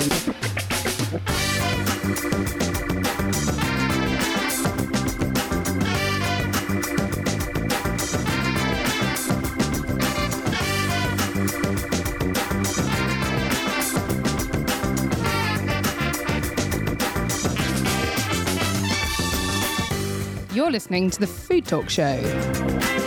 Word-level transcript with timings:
You're 0.00 0.08
listening 20.70 21.10
to 21.10 21.20
the 21.20 21.26
Food 21.26 21.66
Talk 21.66 21.90
Show. 21.90 22.99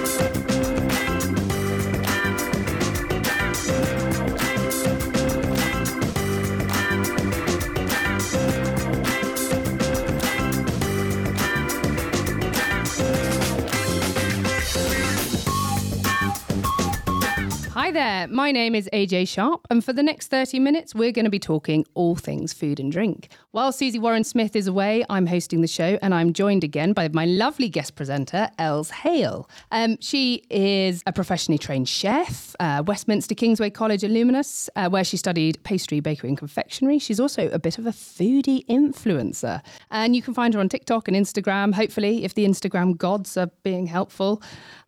Hi 18.24 18.28
my 18.28 18.54
name 18.54 18.74
is 18.74 18.90
AJ 18.94 19.28
Sharp, 19.28 19.68
and 19.70 19.84
for 19.84 19.92
the 19.92 20.02
next 20.02 20.28
30 20.28 20.58
minutes, 20.58 20.96
we're 20.96 21.12
going 21.12 21.26
to 21.26 21.32
be 21.32 21.40
talking 21.40 21.86
all 21.94 22.16
things 22.16 22.54
food 22.54 22.80
and 22.80 22.90
drink. 22.90 23.28
While 23.52 23.74
Susie 23.74 24.00
Warren 24.00 24.24
Smith 24.24 24.56
is 24.56 24.66
away, 24.66 25.04
I'm 25.10 25.26
hosting 25.28 25.60
the 25.60 25.68
show, 25.68 26.00
and 26.02 26.14
I'm 26.14 26.32
joined 26.32 26.64
again 26.64 26.94
by 26.94 27.10
my 27.10 27.26
lovely 27.26 27.68
guest 27.68 27.96
presenter, 27.96 28.50
Elles 28.58 28.92
Hale. 28.92 29.50
Um, 29.72 29.98
she 30.00 30.42
is 30.50 31.04
a 31.06 31.12
professionally 31.12 31.58
trained 31.58 31.90
chef, 31.90 32.56
uh, 32.62 32.82
Westminster 32.88 33.36
Kingsway 33.36 33.70
College 33.70 34.06
alumnus, 34.06 34.70
uh, 34.78 34.88
where 34.88 35.04
she 35.04 35.18
studied 35.18 35.62
pastry, 35.64 36.00
bakery, 36.00 36.30
and 36.30 36.38
confectionery. 36.38 37.00
She's 37.00 37.20
also 37.20 37.50
a 37.50 37.60
bit 37.60 37.78
of 37.78 37.86
a 37.86 37.92
foodie 37.92 38.66
influencer, 38.68 39.62
and 39.92 40.16
you 40.16 40.22
can 40.22 40.34
find 40.34 40.54
her 40.54 40.62
on 40.62 40.70
TikTok 40.70 41.10
and 41.10 41.18
Instagram, 41.18 41.74
hopefully, 41.74 42.24
if 42.24 42.36
the 42.36 42.46
Instagram 42.46 42.98
gods 42.98 43.36
are 43.36 43.52
being 43.64 43.88
helpful 43.88 44.42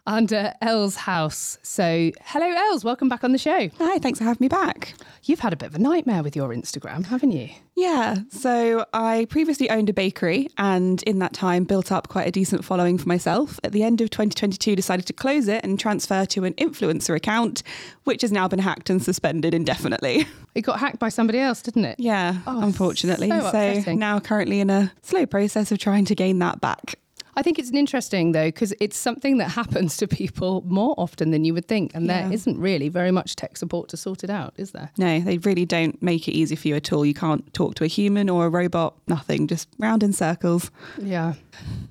under 0.08 0.54
Elle's 0.62 0.96
House. 0.96 1.58
So, 1.64 2.12
hello, 2.24 2.46
Elles. 2.48 2.84
Welcome 2.84 3.10
back 3.10 3.24
on 3.24 3.32
the 3.32 3.38
show. 3.38 3.70
Hi, 3.80 3.98
thanks 4.00 4.20
for 4.20 4.26
having 4.26 4.44
me 4.44 4.48
back. 4.48 4.94
You've 5.24 5.40
had 5.40 5.54
a 5.54 5.56
bit 5.56 5.68
of 5.70 5.76
a 5.76 5.80
nightmare 5.80 6.22
with 6.22 6.36
your 6.36 6.50
Instagram, 6.50 7.06
haven't 7.08 7.32
you? 7.32 7.50
Yeah, 7.76 8.18
so 8.30 8.86
I 8.94 9.26
previously 9.30 9.70
owned 9.70 9.90
a 9.90 9.94
bakery 9.94 10.50
and 10.58 11.02
in 11.04 11.20
that 11.20 11.34
time 11.34 11.64
built 11.64 11.92
up 11.92 12.08
quite 12.08 12.28
a 12.28 12.32
decent 12.32 12.64
following 12.64 12.98
for 12.98 13.08
myself. 13.08 13.60
At 13.64 13.72
the 13.72 13.84
end 13.84 14.00
of 14.02 14.10
2022, 14.12 14.76
decided 14.76 15.06
to 15.08 15.14
close 15.14 15.48
it 15.48 15.62
and 15.64 15.80
transfer 15.80 16.26
to 16.26 16.44
an 16.46 16.54
influencer 16.54 17.16
account, 17.16 17.64
which 18.04 18.22
has 18.22 18.32
now 18.32 18.48
been 18.48 18.60
hacked 18.60 18.90
and 18.90 19.02
suspended 19.04 19.54
indefinitely. 19.54 20.28
It 20.56 20.62
got 20.62 20.80
hacked 20.80 21.00
by 21.00 21.10
somebody 21.10 21.40
else, 21.40 21.62
didn't 21.62 21.84
it? 21.84 22.00
Yeah, 22.00 22.38
Oh, 22.48 22.62
unfortunately. 22.64 23.28
so 23.30 23.82
so 23.84 23.94
now 23.94 24.22
currently 24.22 24.62
in 24.62 24.70
a 24.70 24.94
slow 25.02 25.26
process 25.26 25.70
of 25.74 25.80
trying 25.80 26.06
to 26.06 26.16
gain 26.16 26.40
that 26.40 26.62
back. 26.62 26.96
I 27.38 27.42
think 27.42 27.60
it's 27.60 27.70
an 27.70 27.78
interesting 27.78 28.32
though 28.32 28.48
because 28.48 28.74
it's 28.80 28.98
something 28.98 29.38
that 29.40 29.50
happens 29.52 29.98
to 29.98 30.08
people 30.08 30.64
more 30.66 30.96
often 30.98 31.32
than 31.32 31.44
you 31.46 31.54
would 31.54 31.68
think, 31.68 31.92
and 31.94 32.10
there 32.10 32.22
Yeah. 32.22 32.32
isn't 32.32 32.58
really 32.60 32.88
very 32.90 33.12
much 33.12 33.36
tech 33.36 33.58
support 33.58 33.90
to 33.90 33.98
sort 33.98 34.24
it 34.24 34.30
out, 34.30 34.54
is 34.58 34.72
there? 34.72 34.92
No, 34.98 35.20
they 35.20 35.38
really 35.40 35.66
don't 35.66 36.02
make 36.02 36.28
it 36.28 36.32
easy 36.32 36.56
for 36.56 36.68
you 36.70 36.76
at 36.76 36.92
all. 36.94 37.06
You 37.06 37.14
can't 37.14 37.54
talk 37.54 37.76
to 37.76 37.84
a 37.84 37.88
human 37.88 38.30
or 38.30 38.46
a 38.46 38.50
robot, 38.50 38.96
nothing, 39.08 39.48
just 39.48 39.68
round 39.78 40.02
in 40.04 40.14
circles. 40.14 40.72
Yeah. 41.02 41.34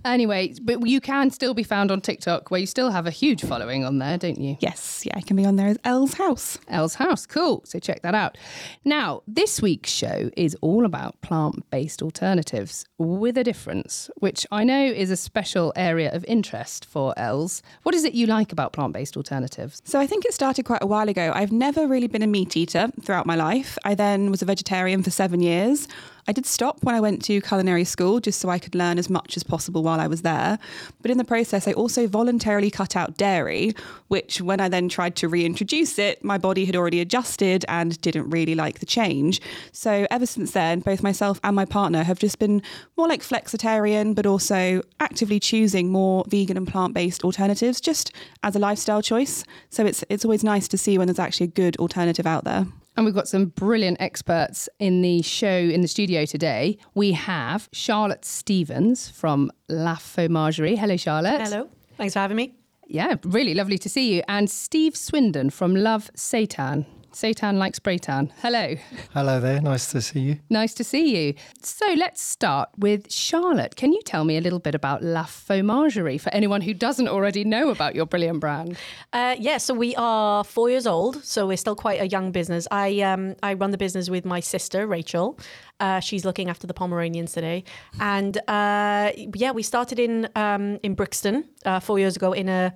Anyway, 0.05 0.55
but 0.63 0.87
you 0.87 1.01
can 1.01 1.31
still 1.31 1.55
be 1.55 1.63
found 1.63 1.91
on 1.91 2.01
TikTok, 2.01 2.51
where 2.51 2.61
you 2.61 2.67
still 2.67 2.91
have 2.91 3.07
a 3.07 3.11
huge 3.11 3.43
following 3.43 3.85
on 3.85 3.99
there, 3.99 4.19
don't 4.19 4.39
you? 4.39 4.57
Yes, 4.61 5.03
yeah, 5.07 5.15
I 5.17 5.21
can 5.21 5.37
be 5.37 5.45
on 5.45 5.57
there 5.57 5.69
as 5.69 5.79
Elle's 5.85 6.15
house. 6.15 6.59
Elle's 6.69 6.95
House. 6.95 7.27
Cool. 7.27 7.63
So 7.65 7.79
check 7.79 8.03
that 8.03 8.15
out. 8.15 8.37
Now, 8.85 9.23
this 9.27 9.63
week's 9.63 9.91
show 9.91 10.31
is 10.37 10.57
all 10.61 10.85
about 10.85 11.21
plant 11.23 11.69
based 11.71 12.03
alternatives 12.03 12.85
with 12.99 13.39
a 13.39 13.45
difference, 13.45 14.11
which 14.19 14.47
I 14.53 14.65
know 14.65 14.85
is 14.85 15.11
a 15.11 15.17
special 15.17 15.73
area 15.77 16.15
of 16.15 16.25
interest 16.27 16.85
for 16.85 17.15
Elles. 17.17 17.63
What 17.83 17.95
is 17.95 18.05
it 18.05 18.15
you 18.15 18.27
like 18.27 18.53
about 18.53 18.73
plant 18.73 18.93
based 18.93 19.17
alternatives? 19.17 19.81
So 19.85 19.99
I 19.99 20.07
think 20.07 20.25
it 20.25 20.35
started 20.35 20.65
quite 20.65 20.83
a 20.83 20.87
while 20.87 21.09
ago. 21.09 21.33
I've 21.35 21.53
never 21.53 21.87
really 21.87 22.09
been 22.09 22.23
a 22.23 22.27
meat 22.27 22.57
eater 22.57 22.91
throughout 23.03 23.27
my 23.27 23.37
life. 23.37 23.79
I 23.85 23.95
then 23.95 24.31
was 24.31 24.43
a 24.43 24.47
vegetarian 24.47 25.03
for 25.03 25.11
seven 25.11 25.41
years. 25.41 25.89
I 26.27 26.33
did 26.33 26.47
stop 26.47 26.83
when 26.83 26.95
I 26.95 27.01
went 27.01 27.23
to 27.25 27.41
culinary 27.43 27.85
school 27.85 28.19
just 28.19 28.41
so 28.41 28.49
I 28.49 28.59
could 28.59 28.75
learn 28.75 28.99
as 28.99 29.11
much 29.11 29.37
as 29.37 29.43
possible 29.43 29.83
while 29.83 30.01
I 30.01 30.07
was 30.07 30.23
there. 30.23 30.59
But 31.03 31.11
in 31.11 31.19
the 31.19 31.25
process, 31.25 31.69
I 31.69 31.73
also 31.73 32.07
voluntarily 32.07 32.71
cut 32.71 32.97
out 32.97 33.17
dairy, 33.17 33.75
which 34.09 34.41
when 34.41 34.61
I 34.61 34.69
then 34.69 34.89
tried 34.89 35.17
to 35.17 35.29
reintroduce 35.29 35.99
it, 35.99 36.25
my 36.25 36.39
body 36.39 36.65
had 36.65 36.77
already 36.77 37.01
adjusted 37.01 37.65
and 37.69 38.01
didn't 38.01 38.31
really 38.31 38.55
like 38.55 38.79
the 38.79 38.87
change. 38.87 39.41
So 39.73 40.07
ever 40.11 40.27
since 40.27 40.53
then, 40.53 40.81
both 40.81 41.03
myself 41.03 41.41
and 41.45 41.55
my 41.55 41.67
partner 41.67 42.05
have 42.05 42.19
just 42.19 42.39
been 42.39 42.63
more 42.97 43.09
like 43.09 43.21
flexitarian, 43.21 44.15
but 44.15 44.25
also 44.25 44.83
actively 45.01 45.39
choosing 45.39 45.91
more 45.91 46.25
vegan 46.29 46.57
and 46.57 46.67
plant-based 46.67 47.23
alternatives 47.23 47.81
just 47.81 48.13
as 48.43 48.57
a 48.57 48.59
lifestyle 48.59 49.03
choice. 49.03 49.45
So 49.69 49.85
it's 49.85 50.05
it's 50.09 50.25
always 50.25 50.45
nice 50.45 50.69
to 50.69 50.79
see 50.79 50.97
when 50.97 51.07
there's 51.07 51.19
actually 51.19 51.45
a 51.45 51.49
good 51.49 51.77
alternative 51.77 52.27
out 52.27 52.45
there. 52.45 52.67
And 52.97 53.05
we've 53.05 53.15
got 53.15 53.27
some 53.27 53.47
brilliant 53.47 54.01
experts 54.01 54.69
in 54.79 55.03
the 55.03 55.23
show 55.23 55.49
in 55.49 55.81
the 55.81 55.89
studio 55.89 56.25
today. 56.25 56.79
We 56.95 57.13
have 57.13 57.69
Charlotte 57.73 58.25
Stevens 58.25 59.09
from 59.09 59.51
La 59.69 59.97
Fauxmagerie. 59.97 60.79
Hello, 60.79 60.97
Charlotte. 60.97 61.41
Hello. 61.41 61.69
Thanks 61.97 62.15
for 62.15 62.21
having 62.21 62.37
me. 62.37 62.55
Yeah, 62.87 63.17
really 63.25 63.55
lovely 63.55 63.79
to 63.79 63.89
see 63.89 64.15
you. 64.15 64.23
And 64.29 64.49
Steve 64.49 64.97
Swindon 64.97 65.51
from 65.51 65.75
Love 65.75 66.11
Seitan. 66.17 66.87
Seitan 67.15 67.59
like 67.59 67.77
spray 67.77 67.97
tan. 67.97 68.33
Hello. 68.43 68.75
Hello 69.13 69.39
there, 69.39 69.61
nice 69.61 69.93
to 69.93 70.01
see 70.01 70.19
you. 70.19 70.41
Nice 70.51 70.75
to 70.75 70.83
see 70.83 71.17
you. 71.17 71.35
So 71.63 71.87
let's 71.95 72.21
start 72.21 72.71
with 72.77 73.11
Charlotte. 73.13 73.77
Can 73.77 73.93
you 73.93 74.03
tell 74.05 74.25
me 74.25 74.37
a 74.37 74.41
little 74.41 74.59
bit 74.59 74.75
about 74.75 75.01
La 75.05 75.23
Fauxmagerie 75.23 76.21
for 76.21 76.35
anyone 76.35 76.61
who 76.61 76.75
doesn't 76.75 77.07
already 77.07 77.45
know 77.45 77.71
about 77.71 77.95
your 77.95 78.05
brilliant 78.05 78.41
brand? 78.41 78.77
Uh, 79.13 79.37
yeah, 79.39 79.59
so 79.59 79.75
we 79.75 79.95
are 79.95 80.43
four 80.43 80.69
years 80.71 80.89
old, 80.89 81.25
so 81.25 81.47
we're 81.47 81.57
still 81.57 81.77
quite 81.77 82.01
a 82.01 82.09
young 82.09 82.33
business. 82.33 82.67
I 82.73 83.01
um, 83.03 83.37
I 83.45 83.55
run 83.55 83.71
the 83.71 83.79
business 83.79 84.11
with 84.11 84.25
my 84.25 84.41
sister 84.41 84.85
Rachel. 84.85 85.39
Uh, 85.79 86.01
she's 86.01 86.25
looking 86.25 86.51
after 86.51 86.67
the 86.67 86.75
Pomeranians 86.75 87.33
today, 87.33 87.63
and 88.01 88.37
uh, 88.49 89.13
yeah, 89.37 89.53
we 89.53 89.63
started 89.63 90.01
in 90.01 90.29
um, 90.35 90.81
in 90.83 90.95
Brixton 90.95 91.45
uh, 91.65 91.79
four 91.79 92.01
years 92.01 92.17
ago 92.17 92.33
in 92.33 92.49
a. 92.49 92.75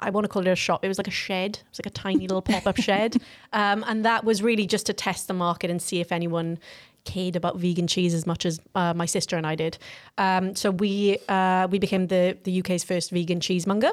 I 0.00 0.10
want 0.10 0.24
to 0.24 0.28
call 0.28 0.46
it 0.46 0.50
a 0.50 0.56
shop. 0.56 0.84
It 0.84 0.88
was 0.88 0.98
like 0.98 1.08
a 1.08 1.12
shed. 1.12 1.56
It 1.56 1.64
was 1.70 1.78
like 1.80 1.86
a 1.86 1.90
tiny 1.90 2.26
little 2.28 2.42
pop 2.42 2.66
up 2.66 2.76
shed. 2.76 3.16
Um, 3.52 3.84
and 3.86 4.04
that 4.04 4.24
was 4.24 4.42
really 4.42 4.66
just 4.66 4.84
to 4.86 4.92
test 4.92 5.28
the 5.28 5.34
market 5.34 5.70
and 5.70 5.80
see 5.80 6.00
if 6.00 6.12
anyone 6.12 6.58
cared 7.04 7.36
about 7.36 7.56
vegan 7.56 7.86
cheese 7.86 8.12
as 8.12 8.26
much 8.26 8.44
as 8.44 8.60
uh, 8.74 8.92
my 8.92 9.06
sister 9.06 9.36
and 9.36 9.46
I 9.46 9.54
did. 9.54 9.78
Um, 10.18 10.54
so 10.54 10.70
we 10.72 11.18
uh, 11.28 11.66
we 11.70 11.78
became 11.78 12.08
the, 12.08 12.36
the 12.44 12.60
UK's 12.60 12.84
first 12.84 13.10
vegan 13.10 13.40
cheesemonger. 13.40 13.92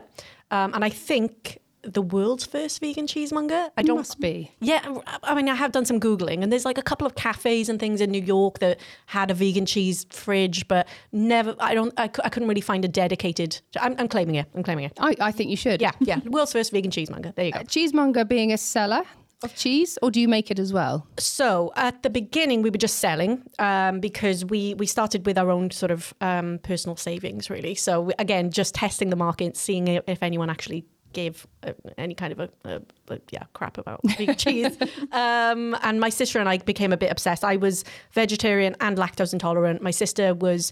Um, 0.51 0.73
and 0.73 0.83
I 0.83 0.89
think 0.89 1.59
the 1.83 2.01
world's 2.01 2.45
first 2.45 2.79
vegan 2.79 3.07
cheesemonger. 3.07 3.69
I 3.77 3.83
don't 3.83 3.97
Must 3.97 4.19
be. 4.19 4.51
yeah, 4.59 4.95
I 5.23 5.35
mean, 5.35 5.49
I 5.49 5.55
have 5.55 5.71
done 5.71 5.85
some 5.85 5.99
Googling, 5.99 6.41
and 6.41 6.51
there's 6.51 6.65
like 6.65 6.77
a 6.77 6.81
couple 6.81 7.05
of 7.05 7.15
cafes 7.15 7.69
and 7.69 7.79
things 7.79 8.01
in 8.01 8.11
New 8.11 8.21
York 8.21 8.59
that 8.59 8.79
had 9.07 9.29
a 9.29 9.33
vegan 9.33 9.65
cheese 9.65 10.05
fridge, 10.09 10.67
but 10.67 10.87
never, 11.11 11.55
I 11.59 11.73
don't, 11.73 11.93
I, 11.97 12.03
I 12.03 12.29
couldn't 12.29 12.47
really 12.47 12.61
find 12.61 12.85
a 12.85 12.87
dedicated, 12.87 13.61
I'm, 13.79 13.95
I'm 13.97 14.07
claiming 14.07 14.35
it, 14.35 14.47
I'm 14.55 14.63
claiming 14.63 14.85
it. 14.85 14.93
I, 14.99 15.15
I 15.19 15.31
think 15.31 15.49
you 15.49 15.57
should. 15.57 15.81
Yeah, 15.81 15.91
yeah, 15.99 16.19
world's 16.25 16.53
first 16.53 16.71
vegan 16.71 16.91
cheesemonger. 16.91 17.35
There 17.35 17.45
you 17.45 17.51
go. 17.51 17.59
Cheesemonger 17.59 18.27
being 18.27 18.53
a 18.53 18.57
seller 18.57 19.03
of 19.43 19.53
cheese, 19.55 19.99
or 20.01 20.09
do 20.09 20.21
you 20.21 20.27
make 20.29 20.49
it 20.49 20.59
as 20.59 20.71
well? 20.71 21.05
So 21.19 21.73
at 21.75 22.01
the 22.01 22.09
beginning, 22.09 22.61
we 22.61 22.69
were 22.69 22.77
just 22.77 22.99
selling 22.99 23.43
um, 23.59 23.99
because 23.99 24.45
we 24.45 24.73
we 24.75 24.85
started 24.85 25.25
with 25.25 25.37
our 25.37 25.51
own 25.51 25.69
sort 25.71 25.91
of 25.91 26.13
um, 26.21 26.59
personal 26.63 26.95
savings, 26.95 27.49
really. 27.49 27.75
So 27.75 28.11
again, 28.19 28.51
just 28.51 28.73
testing 28.75 29.09
the 29.09 29.17
market, 29.17 29.57
seeing 29.57 29.87
if 29.89 30.23
anyone 30.23 30.49
actually 30.49 30.85
gave 31.13 31.47
uh, 31.63 31.73
any 31.97 32.15
kind 32.15 32.33
of 32.33 32.39
a, 32.39 32.49
a, 32.65 32.81
a 33.09 33.19
yeah 33.31 33.43
crap 33.53 33.77
about 33.77 34.01
vegan 34.17 34.35
cheese. 34.35 34.77
Um, 35.11 35.75
and 35.81 35.99
my 35.99 36.09
sister 36.09 36.39
and 36.39 36.49
I 36.49 36.57
became 36.57 36.91
a 36.91 36.97
bit 36.97 37.11
obsessed. 37.11 37.43
I 37.43 37.55
was 37.57 37.83
vegetarian 38.11 38.75
and 38.79 38.97
lactose 38.97 39.33
intolerant. 39.33 39.81
My 39.81 39.91
sister 39.91 40.33
was 40.33 40.71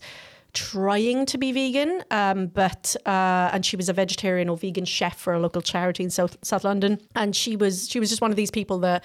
trying 0.53 1.25
to 1.27 1.37
be 1.37 1.51
vegan, 1.51 2.03
um, 2.11 2.47
but 2.47 2.95
uh, 3.05 3.49
and 3.53 3.65
she 3.65 3.75
was 3.75 3.87
a 3.89 3.93
vegetarian 3.93 4.49
or 4.49 4.57
vegan 4.57 4.85
chef 4.85 5.17
for 5.17 5.33
a 5.33 5.39
local 5.39 5.61
charity 5.61 6.03
in 6.03 6.09
South 6.09 6.37
South 6.41 6.63
London, 6.63 6.99
and 7.15 7.35
she 7.35 7.55
was 7.55 7.89
she 7.89 7.99
was 7.99 8.09
just 8.09 8.21
one 8.21 8.31
of 8.31 8.37
these 8.37 8.51
people 8.51 8.79
that 8.79 9.03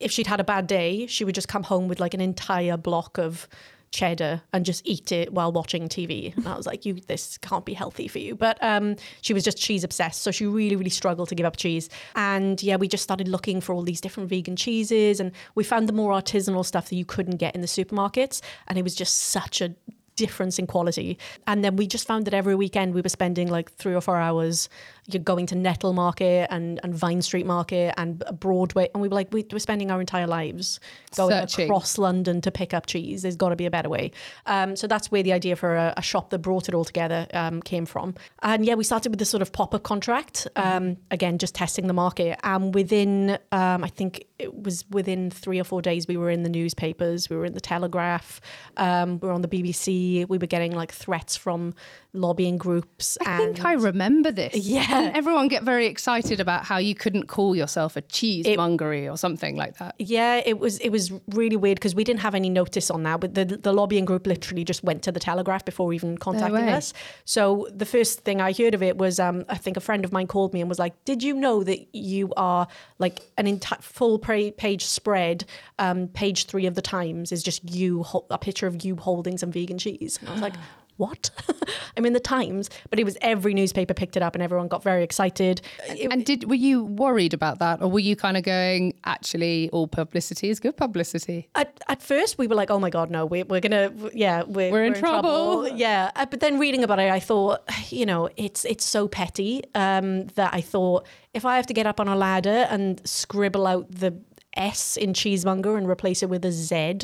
if 0.00 0.12
she'd 0.12 0.26
had 0.26 0.40
a 0.40 0.44
bad 0.44 0.66
day, 0.66 1.06
she 1.06 1.24
would 1.24 1.34
just 1.34 1.48
come 1.48 1.64
home 1.64 1.88
with 1.88 2.00
like 2.00 2.14
an 2.14 2.20
entire 2.20 2.76
block 2.76 3.18
of 3.18 3.48
cheddar 3.90 4.42
and 4.52 4.64
just 4.64 4.86
eat 4.86 5.12
it 5.12 5.32
while 5.32 5.52
watching 5.52 5.88
TV. 5.88 6.36
And 6.36 6.46
I 6.46 6.56
was 6.56 6.66
like, 6.66 6.84
you 6.84 6.94
this 6.94 7.38
can't 7.38 7.64
be 7.64 7.74
healthy 7.74 8.08
for 8.08 8.18
you. 8.18 8.34
But 8.34 8.62
um, 8.62 8.96
she 9.20 9.34
was 9.34 9.44
just 9.44 9.58
cheese 9.58 9.84
obsessed. 9.84 10.22
So 10.22 10.30
she 10.30 10.46
really, 10.46 10.76
really 10.76 10.90
struggled 10.90 11.28
to 11.30 11.34
give 11.34 11.46
up 11.46 11.56
cheese. 11.56 11.88
And 12.14 12.62
yeah, 12.62 12.76
we 12.76 12.88
just 12.88 13.02
started 13.02 13.28
looking 13.28 13.60
for 13.60 13.74
all 13.74 13.82
these 13.82 14.00
different 14.00 14.28
vegan 14.28 14.56
cheeses 14.56 15.20
and 15.20 15.32
we 15.54 15.64
found 15.64 15.88
the 15.88 15.92
more 15.92 16.12
artisanal 16.12 16.64
stuff 16.64 16.88
that 16.88 16.96
you 16.96 17.04
couldn't 17.04 17.36
get 17.36 17.54
in 17.54 17.60
the 17.60 17.66
supermarkets. 17.66 18.40
And 18.66 18.78
it 18.78 18.82
was 18.82 18.94
just 18.94 19.16
such 19.18 19.60
a 19.60 19.74
difference 20.18 20.58
in 20.58 20.66
quality. 20.66 21.16
And 21.46 21.64
then 21.64 21.76
we 21.76 21.86
just 21.86 22.06
found 22.06 22.26
that 22.26 22.34
every 22.34 22.56
weekend 22.56 22.92
we 22.92 23.00
were 23.00 23.08
spending 23.08 23.48
like 23.48 23.72
three 23.72 23.94
or 23.94 24.00
four 24.00 24.16
hours, 24.16 24.68
you're 25.08 25.22
going 25.22 25.46
to 25.46 25.54
Netil 25.54 25.94
Market 25.94 26.48
and, 26.50 26.78
and 26.82 26.94
Vine 26.94 27.22
Street 27.22 27.46
Market 27.46 27.94
and 27.96 28.22
Broadway. 28.38 28.90
And 28.92 29.00
we 29.00 29.08
were 29.08 29.14
like, 29.14 29.32
we, 29.32 29.44
we're 29.50 29.58
spending 29.58 29.90
our 29.90 30.00
entire 30.00 30.26
lives 30.26 30.80
going 31.16 31.30
Searching. 31.30 31.64
across 31.64 31.96
London 31.96 32.42
to 32.42 32.50
pick 32.50 32.74
up 32.74 32.84
cheese. 32.84 33.22
There's 33.22 33.36
got 33.36 33.48
to 33.48 33.56
be 33.56 33.64
a 33.64 33.70
better 33.70 33.88
way. 33.88 34.12
Um, 34.44 34.76
so 34.76 34.86
that's 34.86 35.10
where 35.10 35.22
the 35.22 35.32
idea 35.32 35.56
for 35.56 35.76
a, 35.76 35.94
a 35.96 36.02
shop 36.02 36.28
that 36.30 36.40
brought 36.40 36.68
it 36.68 36.74
all 36.74 36.84
together 36.84 37.26
um, 37.32 37.62
came 37.62 37.86
from. 37.86 38.14
And 38.42 38.66
yeah, 38.66 38.74
we 38.74 38.84
started 38.84 39.08
with 39.10 39.18
this 39.18 39.30
sort 39.30 39.40
of 39.40 39.50
pop 39.50 39.74
up 39.74 39.82
contract. 39.82 40.46
Um, 40.56 40.98
again, 41.10 41.38
just 41.38 41.54
testing 41.54 41.86
the 41.86 41.94
market. 41.94 42.38
And 42.44 42.74
within, 42.74 43.38
um, 43.50 43.82
I 43.82 43.88
think 43.88 44.26
it 44.38 44.62
was 44.62 44.84
within 44.90 45.30
three 45.30 45.58
or 45.58 45.64
four 45.64 45.80
days, 45.80 46.06
we 46.06 46.18
were 46.18 46.30
in 46.30 46.42
the 46.42 46.50
newspapers, 46.50 47.30
we 47.30 47.36
were 47.36 47.46
in 47.46 47.54
the 47.54 47.60
Telegraph, 47.60 48.40
um, 48.76 49.18
we 49.20 49.28
were 49.28 49.34
on 49.34 49.42
the 49.42 49.48
BBC. 49.48 50.28
We 50.28 50.38
were 50.38 50.46
getting 50.46 50.72
like 50.72 50.92
threats 50.92 51.36
from 51.36 51.74
lobbying 52.12 52.56
groups. 52.56 53.18
I 53.24 53.36
think 53.38 53.64
I 53.64 53.74
remember 53.74 54.30
this. 54.30 54.54
Yeah. 54.56 54.86
Didn't 54.86 55.16
everyone 55.16 55.48
get 55.48 55.62
very 55.62 55.86
excited 55.86 56.40
about 56.40 56.64
how 56.64 56.78
you 56.78 56.94
couldn't 56.94 57.26
call 57.26 57.54
yourself 57.54 57.96
a 57.96 58.02
cheesemongery 58.02 59.10
or 59.10 59.16
something 59.16 59.56
like 59.56 59.78
that. 59.78 59.94
Yeah, 59.98 60.42
it 60.44 60.58
was 60.58 60.78
it 60.78 60.90
was 60.90 61.12
really 61.28 61.56
weird 61.56 61.76
because 61.76 61.94
we 61.94 62.04
didn't 62.04 62.20
have 62.20 62.34
any 62.34 62.48
notice 62.50 62.90
on 62.90 63.02
that. 63.02 63.20
But 63.20 63.34
the 63.34 63.44
the 63.44 63.72
lobbying 63.72 64.04
group 64.04 64.26
literally 64.26 64.64
just 64.64 64.82
went 64.82 65.02
to 65.02 65.12
the 65.12 65.20
Telegraph 65.20 65.64
before 65.64 65.92
even 65.92 66.16
contacting 66.18 66.66
way. 66.66 66.72
us. 66.72 66.94
So 67.24 67.68
the 67.74 67.86
first 67.86 68.20
thing 68.20 68.40
I 68.40 68.52
heard 68.52 68.74
of 68.74 68.82
it 68.82 68.96
was 68.96 69.20
um, 69.20 69.44
I 69.48 69.56
think 69.56 69.76
a 69.76 69.80
friend 69.80 70.04
of 70.04 70.12
mine 70.12 70.26
called 70.26 70.54
me 70.54 70.60
and 70.60 70.68
was 70.68 70.78
like, 70.78 71.04
"Did 71.04 71.22
you 71.22 71.34
know 71.34 71.62
that 71.64 71.94
you 71.94 72.32
are 72.36 72.66
like 72.98 73.20
an 73.36 73.46
entire 73.46 73.80
full 73.80 74.18
page 74.18 74.84
spread? 74.84 75.44
Um, 75.78 76.08
page 76.08 76.46
three 76.46 76.66
of 76.66 76.74
the 76.74 76.82
Times 76.82 77.32
is 77.32 77.42
just 77.42 77.68
you 77.70 78.04
a 78.30 78.38
picture 78.38 78.66
of 78.66 78.84
you 78.84 78.96
holding 78.96 79.36
some 79.36 79.52
vegan 79.52 79.78
cheese." 79.78 80.18
And 80.20 80.28
I 80.28 80.32
was 80.32 80.42
like. 80.42 80.54
What? 80.98 81.30
I'm 81.96 82.04
in 82.04 82.12
the 82.12 82.20
Times, 82.20 82.68
but 82.90 82.98
it 83.00 83.04
was 83.04 83.16
every 83.22 83.54
newspaper 83.54 83.94
picked 83.94 84.16
it 84.16 84.22
up 84.22 84.34
and 84.34 84.42
everyone 84.42 84.68
got 84.68 84.82
very 84.82 85.02
excited. 85.02 85.60
It- 85.88 86.12
And 86.12 86.24
did 86.24 86.44
were 86.48 86.54
you 86.54 86.84
worried 86.84 87.32
about 87.34 87.58
that, 87.60 87.80
or 87.80 87.88
were 87.88 87.98
you 88.00 88.14
kind 88.14 88.36
of 88.36 88.42
going, 88.42 88.94
actually, 89.04 89.70
all 89.72 89.88
publicity 89.88 90.50
is 90.50 90.60
good 90.60 90.76
publicity? 90.76 91.48
At, 91.54 91.80
at 91.88 92.02
first, 92.02 92.36
we 92.36 92.46
were 92.46 92.54
like, 92.56 92.70
"Oh 92.70 92.78
my 92.78 92.90
god, 92.90 93.10
no, 93.10 93.24
we, 93.26 93.42
we're 93.44 93.60
gonna, 93.60 93.90
yeah, 94.12 94.42
we're, 94.42 94.70
We're 94.70 94.84
in 94.84 94.94
trouble. 94.94 95.66
Yeah, 95.78 96.10
uh, 96.16 96.26
but 96.26 96.40
then 96.40 96.58
reading 96.58 96.82
about 96.84 96.98
it, 96.98 97.10
I 97.10 97.20
thought, 97.20 97.60
you 97.90 98.04
know, 98.04 98.28
it's 98.36 98.64
it's 98.64 98.84
so 98.84 99.06
petty 99.08 99.62
um, 99.74 100.26
that 100.34 100.52
I 100.52 100.60
thought 100.60 101.06
if 101.32 101.44
I 101.44 101.56
have 101.56 101.66
to 101.68 101.74
get 101.74 101.86
up 101.86 102.00
on 102.00 102.08
a 102.08 102.16
ladder 102.16 102.66
and 102.70 103.00
scribble 103.08 103.66
out 103.66 103.86
the 103.90 104.12
S 104.56 104.96
in 104.96 105.12
cheesemonger 105.14 105.76
and 105.78 105.88
replace 105.88 106.22
it 106.24 106.28
with 106.28 106.44
a 106.44 106.50
Z 106.50 107.00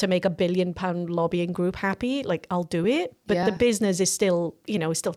to 0.00 0.06
make 0.06 0.24
a 0.24 0.30
billion 0.30 0.74
pound 0.74 1.08
lobbying 1.10 1.52
group 1.52 1.76
happy, 1.76 2.22
like 2.22 2.46
I'll 2.50 2.64
do 2.78 2.86
it. 2.86 3.14
But 3.26 3.36
Yeah. 3.36 3.44
the 3.46 3.52
business 3.52 4.00
is 4.00 4.12
still, 4.12 4.54
you 4.66 4.78
know, 4.78 4.90
is 4.90 4.98
still 4.98 5.14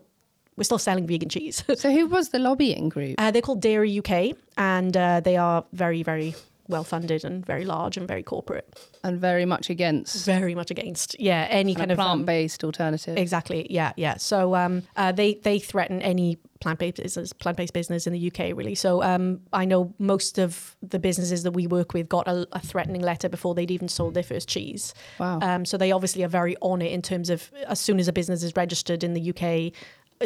we're 0.56 0.62
still 0.64 0.78
selling 0.78 1.06
vegan 1.06 1.28
cheese. 1.28 1.64
So 1.74 1.90
who 1.90 2.06
was 2.06 2.28
the 2.28 2.38
lobbying 2.38 2.88
group? 2.88 3.16
Uh, 3.18 3.30
they're 3.32 3.42
called 3.42 3.60
Dairy 3.60 3.98
UK, 3.98 4.36
and 4.56 4.96
uh, 4.96 5.18
they 5.18 5.36
are 5.36 5.64
very, 5.72 6.02
very 6.04 6.32
well 6.68 6.84
funded 6.84 7.24
and 7.24 7.44
very 7.44 7.64
large 7.64 7.96
and 7.96 8.08
very 8.08 8.22
corporate. 8.22 8.78
And 9.02 9.20
very 9.20 9.44
much 9.44 9.70
against 9.70 10.24
Very 10.24 10.54
much 10.54 10.70
against, 10.70 11.18
yeah, 11.20 11.46
any 11.50 11.74
kind 11.74 11.92
of 11.92 11.98
um, 11.98 12.06
plant-based 12.06 12.64
alternative. 12.64 13.16
Exactly. 13.16 13.66
Yeah. 13.70 13.92
Yeah. 13.96 14.16
So 14.16 14.54
um, 14.54 14.82
uh, 14.96 15.12
they 15.12 15.34
they 15.34 15.58
threaten 15.58 16.00
any 16.00 16.38
plant-based 16.60 16.96
business, 16.96 17.32
plant-based 17.32 17.74
business 17.74 18.06
in 18.06 18.12
the 18.12 18.28
UK, 18.28 18.56
really. 18.56 18.74
So 18.74 19.02
um, 19.02 19.40
I 19.52 19.66
know 19.66 19.92
most 19.98 20.38
of 20.38 20.76
the 20.82 20.98
businesses 20.98 21.42
that 21.42 21.52
we 21.52 21.66
work 21.66 21.92
with 21.92 22.08
got 22.08 22.26
a, 22.26 22.46
a 22.52 22.60
threatening 22.60 23.02
letter 23.02 23.28
before 23.28 23.54
they'd 23.54 23.70
even 23.70 23.88
sold 23.88 24.14
their 24.14 24.22
first 24.22 24.48
cheese. 24.48 24.94
Wow. 25.18 25.40
Um, 25.42 25.64
so 25.66 25.76
they 25.76 25.92
obviously 25.92 26.24
are 26.24 26.28
very 26.28 26.56
on 26.62 26.80
it 26.80 26.92
in 26.92 27.02
terms 27.02 27.28
of 27.28 27.50
as 27.66 27.78
soon 27.78 28.00
as 28.00 28.08
a 28.08 28.12
business 28.12 28.42
is 28.42 28.56
registered 28.56 29.04
in 29.04 29.12
the 29.12 29.30
UK, 29.30 29.72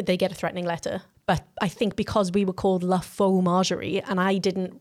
they 0.05 0.15
get 0.15 0.31
a 0.31 0.35
threatening 0.35 0.65
letter. 0.65 1.01
But 1.25 1.45
I 1.61 1.67
think 1.67 1.95
because 1.95 2.31
we 2.31 2.45
were 2.45 2.53
called 2.53 2.81
La 2.83 2.99
Fauxmagerie 2.99 4.01
and 4.07 4.19
I 4.19 4.37
didn't 4.37 4.79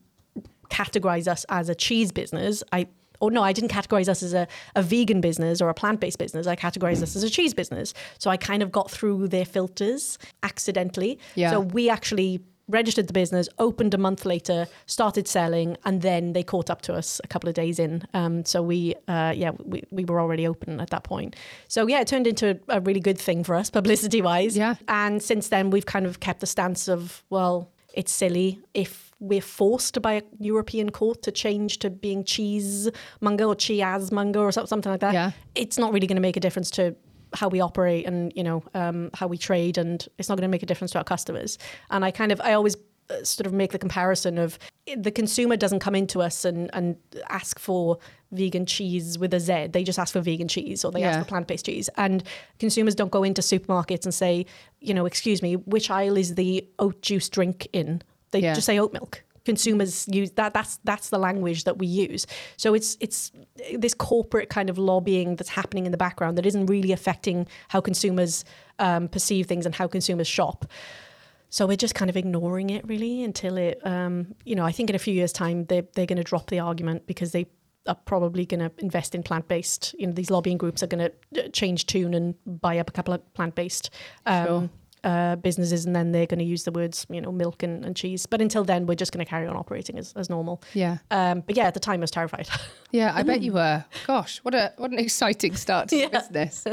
categorize 0.70 1.28
us 1.28 1.44
as 1.48 1.68
a 1.68 1.74
cheese 1.74 2.12
business, 2.12 2.62
I 2.72 2.88
or 3.20 3.30
no, 3.30 3.42
I 3.42 3.52
didn't 3.52 3.70
categorize 3.70 4.08
us 4.08 4.22
as 4.22 4.32
a, 4.32 4.46
a 4.76 4.82
vegan 4.82 5.20
business 5.20 5.60
or 5.60 5.68
a 5.68 5.74
plant 5.74 6.00
based 6.00 6.18
business. 6.18 6.46
I 6.46 6.56
categorized 6.56 7.02
us 7.02 7.16
as 7.16 7.22
a 7.22 7.30
cheese 7.30 7.52
business. 7.54 7.94
So 8.18 8.30
I 8.30 8.36
kind 8.36 8.62
of 8.62 8.70
got 8.70 8.90
through 8.90 9.28
their 9.28 9.44
filters 9.44 10.18
accidentally. 10.42 11.18
Yeah. 11.34 11.50
So 11.50 11.60
we 11.60 11.90
actually 11.90 12.40
registered 12.68 13.06
the 13.06 13.12
business, 13.12 13.48
opened 13.58 13.94
a 13.94 13.98
month 13.98 14.24
later, 14.26 14.66
started 14.86 15.26
selling, 15.26 15.76
and 15.84 16.02
then 16.02 16.34
they 16.34 16.42
caught 16.42 16.68
up 16.68 16.82
to 16.82 16.94
us 16.94 17.20
a 17.24 17.26
couple 17.26 17.48
of 17.48 17.54
days 17.54 17.78
in. 17.78 18.06
Um, 18.14 18.44
so 18.44 18.62
we, 18.62 18.94
uh, 19.08 19.32
yeah, 19.34 19.52
we, 19.64 19.82
we 19.90 20.04
were 20.04 20.20
already 20.20 20.46
open 20.46 20.80
at 20.80 20.90
that 20.90 21.02
point. 21.02 21.34
So 21.66 21.86
yeah, 21.86 22.00
it 22.00 22.06
turned 22.06 22.26
into 22.26 22.60
a, 22.68 22.76
a 22.76 22.80
really 22.80 23.00
good 23.00 23.18
thing 23.18 23.42
for 23.42 23.54
us, 23.54 23.70
publicity 23.78 24.22
wise. 24.22 24.56
Yeah. 24.56 24.76
And 24.86 25.22
since 25.22 25.48
then, 25.48 25.70
we've 25.70 25.86
kind 25.86 26.06
of 26.06 26.20
kept 26.20 26.40
the 26.40 26.46
stance 26.46 26.88
of, 26.88 27.24
well, 27.30 27.72
it's 27.94 28.12
silly 28.12 28.60
if 28.74 29.12
we're 29.20 29.40
forced 29.40 30.00
by 30.00 30.14
a 30.14 30.22
European 30.38 30.90
court 30.90 31.22
to 31.22 31.32
change 31.32 31.78
to 31.78 31.90
being 31.90 32.22
cheesemonger 32.22 33.46
or 33.46 33.54
cheesemonger 33.54 34.38
or 34.38 34.52
something 34.52 34.90
like 34.90 35.00
that. 35.00 35.14
Yeah. 35.14 35.32
It's 35.54 35.78
not 35.78 35.92
really 35.92 36.06
going 36.06 36.16
to 36.16 36.22
make 36.22 36.36
a 36.36 36.40
difference 36.40 36.70
to 36.72 36.94
how 37.34 37.48
we 37.48 37.60
operate 37.60 38.06
and 38.06 38.32
you 38.34 38.42
know 38.42 38.62
um, 38.74 39.10
how 39.14 39.26
we 39.26 39.36
trade, 39.36 39.78
and 39.78 40.06
it's 40.18 40.28
not 40.28 40.36
going 40.36 40.48
to 40.48 40.50
make 40.50 40.62
a 40.62 40.66
difference 40.66 40.92
to 40.92 40.98
our 40.98 41.04
customers. 41.04 41.58
And 41.90 42.04
I 42.04 42.10
kind 42.10 42.32
of 42.32 42.40
I 42.40 42.52
always 42.52 42.76
sort 43.22 43.46
of 43.46 43.52
make 43.52 43.72
the 43.72 43.78
comparison 43.78 44.38
of 44.38 44.58
the 44.96 45.10
consumer 45.10 45.56
doesn't 45.56 45.80
come 45.80 45.94
into 45.94 46.20
us 46.22 46.44
and 46.44 46.70
and 46.74 46.96
ask 47.28 47.58
for 47.58 47.98
vegan 48.32 48.66
cheese 48.66 49.18
with 49.18 49.32
a 49.34 49.40
Z. 49.40 49.68
They 49.68 49.82
just 49.84 49.98
ask 49.98 50.12
for 50.12 50.20
vegan 50.20 50.48
cheese 50.48 50.84
or 50.84 50.92
they 50.92 51.00
Yeah. 51.00 51.10
ask 51.10 51.18
for 51.20 51.24
plant 51.24 51.46
based 51.46 51.66
cheese. 51.66 51.88
And 51.96 52.22
consumers 52.58 52.94
don't 52.94 53.10
go 53.10 53.22
into 53.22 53.40
supermarkets 53.42 54.04
and 54.04 54.14
say, 54.14 54.44
you 54.80 54.92
know, 54.94 55.06
excuse 55.06 55.42
me, 55.42 55.56
which 55.56 55.90
aisle 55.90 56.16
is 56.16 56.34
the 56.34 56.66
oat 56.78 57.00
juice 57.02 57.28
drink 57.28 57.66
in? 57.72 58.02
They 58.30 58.40
Yeah. 58.40 58.54
just 58.54 58.66
say 58.66 58.78
oat 58.78 58.92
milk. 58.92 59.22
Consumers 59.44 60.06
use 60.08 60.30
that. 60.32 60.52
That's 60.52 60.78
that's 60.84 61.08
the 61.08 61.18
language 61.18 61.64
that 61.64 61.78
we 61.78 61.86
use. 61.86 62.26
So 62.58 62.74
it's 62.74 62.98
it's 63.00 63.32
this 63.78 63.94
corporate 63.94 64.50
kind 64.50 64.68
of 64.68 64.76
lobbying 64.76 65.36
that's 65.36 65.48
happening 65.48 65.86
in 65.86 65.92
the 65.92 65.96
background 65.98 66.36
that 66.36 66.44
isn't 66.44 66.66
really 66.66 66.92
affecting 66.92 67.46
how 67.68 67.80
consumers 67.80 68.44
um, 68.78 69.08
perceive 69.08 69.46
things 69.46 69.64
and 69.64 69.74
how 69.74 69.86
consumers 69.88 70.26
shop. 70.28 70.66
So 71.50 71.66
we're 71.66 71.76
just 71.76 71.94
kind 71.94 72.08
of 72.10 72.16
ignoring 72.16 72.70
it 72.70 72.86
really 72.86 73.22
until 73.22 73.56
it, 73.56 73.80
um, 73.84 74.34
you 74.44 74.54
know, 74.54 74.64
I 74.64 74.72
think 74.72 74.90
in 74.90 74.96
a 74.96 74.98
few 74.98 75.14
years' 75.14 75.32
time 75.32 75.64
they're, 75.66 75.84
they're 75.94 76.06
going 76.06 76.18
to 76.18 76.24
drop 76.24 76.50
the 76.50 76.58
argument 76.60 77.06
because 77.06 77.32
they 77.32 77.46
are 77.86 77.94
probably 77.94 78.44
going 78.44 78.60
to 78.60 78.70
invest 78.78 79.14
in 79.14 79.22
plant 79.22 79.48
based. 79.48 79.94
You 79.98 80.08
know, 80.08 80.12
these 80.12 80.30
lobbying 80.30 80.58
groups 80.58 80.82
are 80.82 80.86
going 80.86 81.10
to 81.34 81.48
change 81.50 81.86
tune 81.86 82.12
and 82.14 82.34
buy 82.60 82.78
up 82.78 82.90
a 82.90 82.92
couple 82.92 83.14
of 83.14 83.34
plant 83.34 83.54
based. 83.54 83.90
Um, 84.26 84.46
Sure. 84.46 84.70
Uh, 85.04 85.36
businesses 85.36 85.86
and 85.86 85.94
then 85.94 86.10
they're 86.10 86.26
going 86.26 86.40
to 86.40 86.44
use 86.44 86.64
the 86.64 86.72
words 86.72 87.06
you 87.08 87.20
know 87.20 87.30
milk 87.30 87.62
and, 87.62 87.84
and 87.84 87.94
cheese 87.94 88.26
but 88.26 88.40
until 88.42 88.64
then 88.64 88.84
we're 88.84 88.96
just 88.96 89.12
going 89.12 89.24
to 89.24 89.30
carry 89.30 89.46
on 89.46 89.54
operating 89.56 89.96
as, 89.96 90.12
as 90.14 90.28
normal 90.28 90.60
yeah. 90.74 90.98
um, 91.12 91.40
but 91.46 91.56
yeah 91.56 91.66
at 91.68 91.74
the 91.74 91.78
time 91.78 92.00
I 92.00 92.02
was 92.02 92.10
terrified 92.10 92.48
Yeah, 92.90 93.12
I 93.14 93.22
bet 93.22 93.40
you 93.40 93.52
were. 93.52 93.84
Gosh, 94.08 94.38
what 94.38 94.54
a 94.54 94.72
what 94.76 94.90
an 94.90 94.98
exciting 94.98 95.54
start 95.54 95.88
to 95.90 95.96
Yeah. 95.96 96.08
business. 96.08 96.66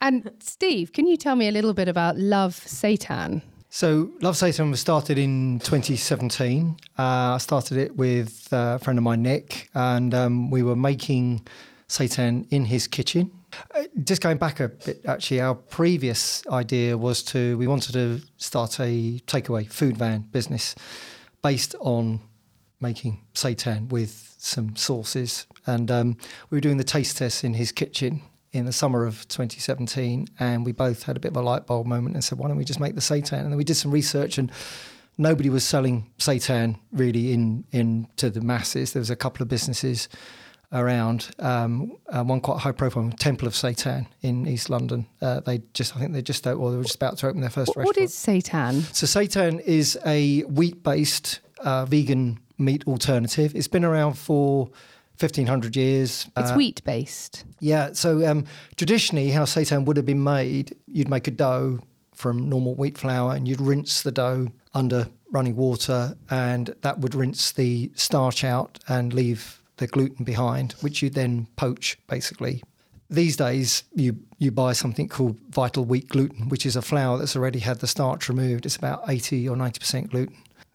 and 0.00 0.30
Steve, 0.40 0.94
can 0.94 1.06
you 1.06 1.18
tell 1.18 1.36
me 1.36 1.48
a 1.48 1.52
little 1.52 1.74
bit 1.74 1.86
about 1.86 2.16
Love 2.16 2.54
Seitan? 2.54 3.42
So, 3.78 4.10
Love 4.22 4.34
Seitan 4.34 4.72
was 4.72 4.80
started 4.80 5.18
in 5.18 5.60
2017. 5.60 6.76
Uh, 6.98 7.02
I 7.02 7.38
started 7.38 7.78
it 7.78 7.96
with 7.96 8.48
uh, 8.52 8.74
a 8.74 8.78
friend 8.80 8.98
of 8.98 9.04
mine, 9.04 9.22
Nick, 9.22 9.70
and 9.72 10.12
um, 10.14 10.50
we 10.50 10.64
were 10.64 10.74
making 10.74 11.46
seitan 11.88 12.48
in 12.50 12.64
his 12.64 12.88
kitchen. 12.88 13.30
Uh, 13.72 13.84
just 14.02 14.20
going 14.20 14.36
back 14.36 14.58
a 14.58 14.70
bit, 14.70 15.02
actually, 15.06 15.40
our 15.40 15.54
previous 15.54 16.44
idea 16.48 16.98
was 16.98 17.22
to, 17.22 17.56
we 17.56 17.68
wanted 17.68 17.92
to 17.92 18.20
start 18.36 18.80
a 18.80 19.20
takeaway 19.28 19.70
food 19.70 19.96
van 19.96 20.22
business 20.22 20.74
based 21.44 21.76
on 21.78 22.18
making 22.80 23.20
seitan 23.34 23.88
with 23.90 24.34
some 24.38 24.74
sauces. 24.74 25.46
And 25.66 25.88
um, 25.88 26.16
we 26.50 26.56
were 26.56 26.60
doing 26.60 26.78
the 26.78 26.82
taste 26.82 27.18
test 27.18 27.44
in 27.44 27.54
his 27.54 27.70
kitchen 27.70 28.22
in 28.58 28.66
the 28.66 28.72
summer 28.72 29.04
of 29.04 29.26
2017. 29.28 30.28
And 30.38 30.66
we 30.66 30.72
both 30.72 31.04
had 31.04 31.16
a 31.16 31.20
bit 31.20 31.32
of 31.32 31.36
a 31.36 31.42
light 31.42 31.66
bulb 31.66 31.86
moment 31.86 32.14
and 32.14 32.22
said, 32.22 32.38
why 32.38 32.48
don't 32.48 32.56
we 32.56 32.64
just 32.64 32.80
make 32.80 32.94
the 32.94 33.00
seitan? 33.00 33.40
And 33.40 33.50
then 33.50 33.56
we 33.56 33.64
did 33.64 33.76
some 33.76 33.90
research 33.90 34.38
and 34.38 34.52
nobody 35.16 35.48
was 35.48 35.64
selling 35.64 36.10
seitan 36.18 36.78
really 36.92 37.32
in, 37.32 37.64
in 37.72 38.08
to 38.16 38.30
the 38.30 38.40
masses. 38.40 38.92
There 38.92 39.00
was 39.00 39.10
a 39.10 39.16
couple 39.16 39.42
of 39.42 39.48
businesses 39.48 40.08
around, 40.72 41.30
um, 41.38 41.96
uh, 42.08 42.22
one 42.22 42.40
quite 42.40 42.60
high 42.60 42.72
profile, 42.72 43.10
Temple 43.18 43.48
of 43.48 43.54
Seitan 43.54 44.06
in 44.20 44.46
East 44.46 44.68
London. 44.68 45.06
Uh, 45.22 45.40
they 45.40 45.62
just, 45.72 45.96
I 45.96 46.00
think 46.00 46.12
they 46.12 46.20
just, 46.20 46.46
or 46.46 46.70
they 46.70 46.76
were 46.76 46.82
just 46.82 46.96
about 46.96 47.16
to 47.18 47.28
open 47.28 47.40
their 47.40 47.50
first 47.50 47.68
What 47.68 47.86
restaurant. 47.86 47.96
What 47.96 48.04
is 48.04 48.12
seitan? 48.12 48.82
So 48.94 49.06
seitan 49.06 49.60
is 49.60 49.98
a 50.04 50.42
wheat-based 50.42 51.40
uh, 51.60 51.86
vegan 51.86 52.38
meat 52.58 52.86
alternative. 52.86 53.54
It's 53.54 53.68
been 53.68 53.84
around 53.84 54.14
for 54.14 54.70
1500 55.18 55.76
years. 55.76 56.26
It's 56.36 56.50
Uh, 56.50 56.54
wheat 56.54 56.82
based. 56.84 57.44
Yeah. 57.60 57.90
So 57.92 58.26
um, 58.28 58.44
traditionally, 58.76 59.30
how 59.30 59.44
seitan 59.44 59.84
would 59.84 59.96
have 59.96 60.06
been 60.06 60.22
made, 60.22 60.76
you'd 60.86 61.08
make 61.08 61.26
a 61.26 61.32
dough 61.32 61.80
from 62.14 62.48
normal 62.48 62.74
wheat 62.74 62.98
flour, 62.98 63.34
and 63.34 63.46
you'd 63.46 63.60
rinse 63.60 64.02
the 64.02 64.12
dough 64.12 64.48
under 64.74 65.08
running 65.30 65.56
water, 65.56 66.16
and 66.30 66.74
that 66.82 66.98
would 67.00 67.14
rinse 67.14 67.52
the 67.52 67.90
starch 67.94 68.44
out 68.44 68.78
and 68.88 69.12
leave 69.12 69.62
the 69.76 69.86
gluten 69.86 70.24
behind, 70.24 70.72
which 70.80 71.02
you 71.02 71.10
then 71.10 71.46
poach 71.56 71.98
basically. 72.08 72.62
these 73.10 73.36
days, 73.36 73.84
you 73.94 74.18
you 74.38 74.50
buy 74.50 74.72
something 74.74 75.08
called 75.08 75.38
Vital 75.50 75.84
Wheat 75.84 76.08
Gluten, 76.08 76.48
which 76.50 76.66
is 76.66 76.76
a 76.76 76.82
flour 76.82 77.16
that's 77.18 77.34
already 77.36 77.60
had 77.60 77.78
the 77.80 77.86
starch 77.86 78.28
removed. 78.28 78.66
It's 78.66 78.76
about 78.76 79.02
eighty 79.08 79.48
or 79.48 79.56
ninety 79.56 79.78
percent 79.78 80.12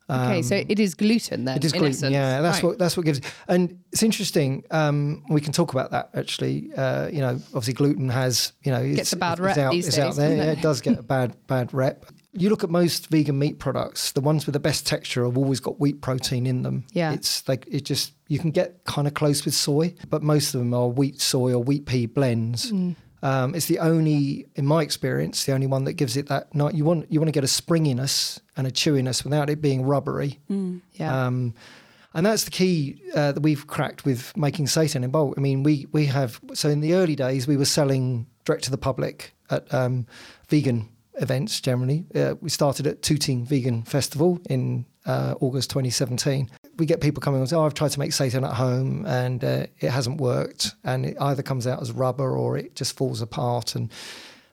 gluten. 0.08 0.26
Okay, 0.26 0.42
so 0.42 0.56
it 0.68 0.80
is 0.80 0.94
gluten 0.96 1.46
then. 1.46 1.54
Um, 1.54 1.58
It 1.58 1.66
is 1.66 1.72
gluten, 1.72 1.90
essence. 1.90 2.14
yeah. 2.14 2.42
That's 2.42 2.58
Right. 2.58 2.64
what 2.70 2.78
that's 2.80 2.98
what 2.98 3.06
gives. 3.06 3.22
And 3.48 3.80
it's 3.92 4.04
interesting. 4.04 4.64
Um, 4.72 5.24
we 5.30 5.42
can 5.42 5.54
talk 5.54 5.72
about 5.74 5.92
that 5.92 6.10
actually. 6.14 6.72
Uh, 6.76 7.08
you 7.08 7.20
know, 7.20 7.40
obviously 7.54 7.74
gluten 7.74 8.10
has 8.10 8.54
you 8.64 8.72
know 8.72 8.82
it's, 8.82 8.96
Gets 8.98 9.14
a 9.14 9.18
bad 9.18 9.40
rep 9.40 9.58
out, 9.58 9.72
these 9.72 9.86
days, 9.86 10.00
out 10.00 10.16
there. 10.16 10.30
doesn't 10.30 10.38
Yeah, 10.38 10.52
it? 10.52 10.58
it 10.60 10.62
does 10.62 10.82
get 10.82 11.00
a 11.00 11.04
bad 11.04 11.36
bad 11.48 11.74
rep. 11.74 12.06
You 12.36 12.50
look 12.50 12.64
at 12.64 12.72
most 12.72 13.08
vegan 13.12 13.38
meat 13.38 13.60
products. 13.60 14.12
The 14.14 14.22
ones 14.22 14.48
with 14.48 14.54
the 14.54 14.60
best 14.60 14.88
texture 14.88 15.24
have 15.26 15.38
always 15.38 15.60
got 15.60 15.80
wheat 15.80 16.02
protein 16.02 16.48
in 16.48 16.64
them. 16.64 16.84
Yeah. 16.92 17.14
it's 17.14 17.48
like 17.48 17.68
it 17.70 17.86
just 17.86 18.14
you 18.28 18.40
can 18.40 18.50
get 18.50 18.84
kind 18.86 19.08
of 19.08 19.14
close 19.14 19.46
with 19.46 19.54
soy, 19.54 19.94
but 20.10 20.24
most 20.24 20.56
of 20.56 20.60
them 20.60 20.74
are 20.74 20.88
wheat 20.88 21.22
soy 21.22 21.52
or 21.54 21.62
wheat 21.64 21.86
pea 21.86 22.08
blends. 22.08 22.72
Mm. 22.72 22.96
Um, 23.24 23.56
it's 23.56 23.68
the 23.68 23.80
only, 23.80 24.46
in 24.56 24.68
my 24.68 24.82
experience, 24.84 25.46
the 25.46 25.54
only 25.54 25.66
one 25.66 25.86
that 25.86 25.94
gives 25.94 26.18
it 26.18 26.28
that. 26.28 26.54
Night 26.54 26.76
you 26.76 26.84
want 26.84 27.10
you 27.10 27.20
want 27.20 27.30
to 27.30 27.32
get 27.32 27.44
a 27.44 27.48
springiness 27.48 28.40
and 28.58 28.68
a 28.68 28.72
chewiness 28.72 29.24
without 29.24 29.50
it 29.50 29.62
being 29.62 29.84
rubbery. 29.84 30.40
Yeah. 30.94 31.26
Um, 31.26 31.54
and 32.14 32.26
that's 32.26 32.44
the 32.44 32.52
key 32.52 33.02
uh, 33.16 33.32
that 33.32 33.42
we've 33.42 33.66
cracked 33.66 34.06
with 34.06 34.36
making 34.38 34.66
seitan 34.66 35.04
in 35.04 35.10
bulk. 35.10 35.36
I 35.38 35.42
mean, 35.42 35.64
we 35.64 35.88
we 35.94 36.06
have 36.08 36.40
so 36.54 36.70
in 36.70 36.82
the 36.82 36.94
early 36.94 37.16
days 37.16 37.48
we 37.48 37.58
were 37.58 37.66
selling 37.66 38.28
direct 38.46 38.66
to 38.66 38.72
the 38.72 38.78
public 38.78 39.34
at 39.50 39.74
um, 39.74 40.06
vegan 40.50 40.90
events. 41.16 41.62
Generally, 41.62 42.06
uh, 42.14 42.36
we 42.42 42.50
started 42.50 42.86
at 42.88 43.02
Tooting 43.02 43.46
Vegan 43.46 43.84
Festival 43.84 44.40
in 44.50 44.86
uh, 45.06 45.36
August 45.40 45.70
2017. 45.70 46.50
We 46.78 46.86
get 46.86 47.02
people 47.02 47.22
coming 47.22 47.40
and 47.40 47.50
say, 47.50 47.56
"Oh, 47.56 47.66
I've 47.66 47.74
tried 47.74 47.92
to 47.92 48.00
make 48.00 48.12
seitan 48.12 48.48
at 48.48 48.56
home 48.56 49.06
and 49.06 49.44
uh, 49.44 49.66
it 49.80 49.90
hasn't 49.90 50.20
worked, 50.20 50.76
and 50.84 51.06
it 51.06 51.18
either 51.20 51.44
comes 51.44 51.68
out 51.68 51.82
as 51.82 51.92
rubber 51.92 52.38
or 52.38 52.58
it 52.58 52.76
just 52.76 52.98
falls 52.98 53.22
apart." 53.22 53.76
And 53.76 53.92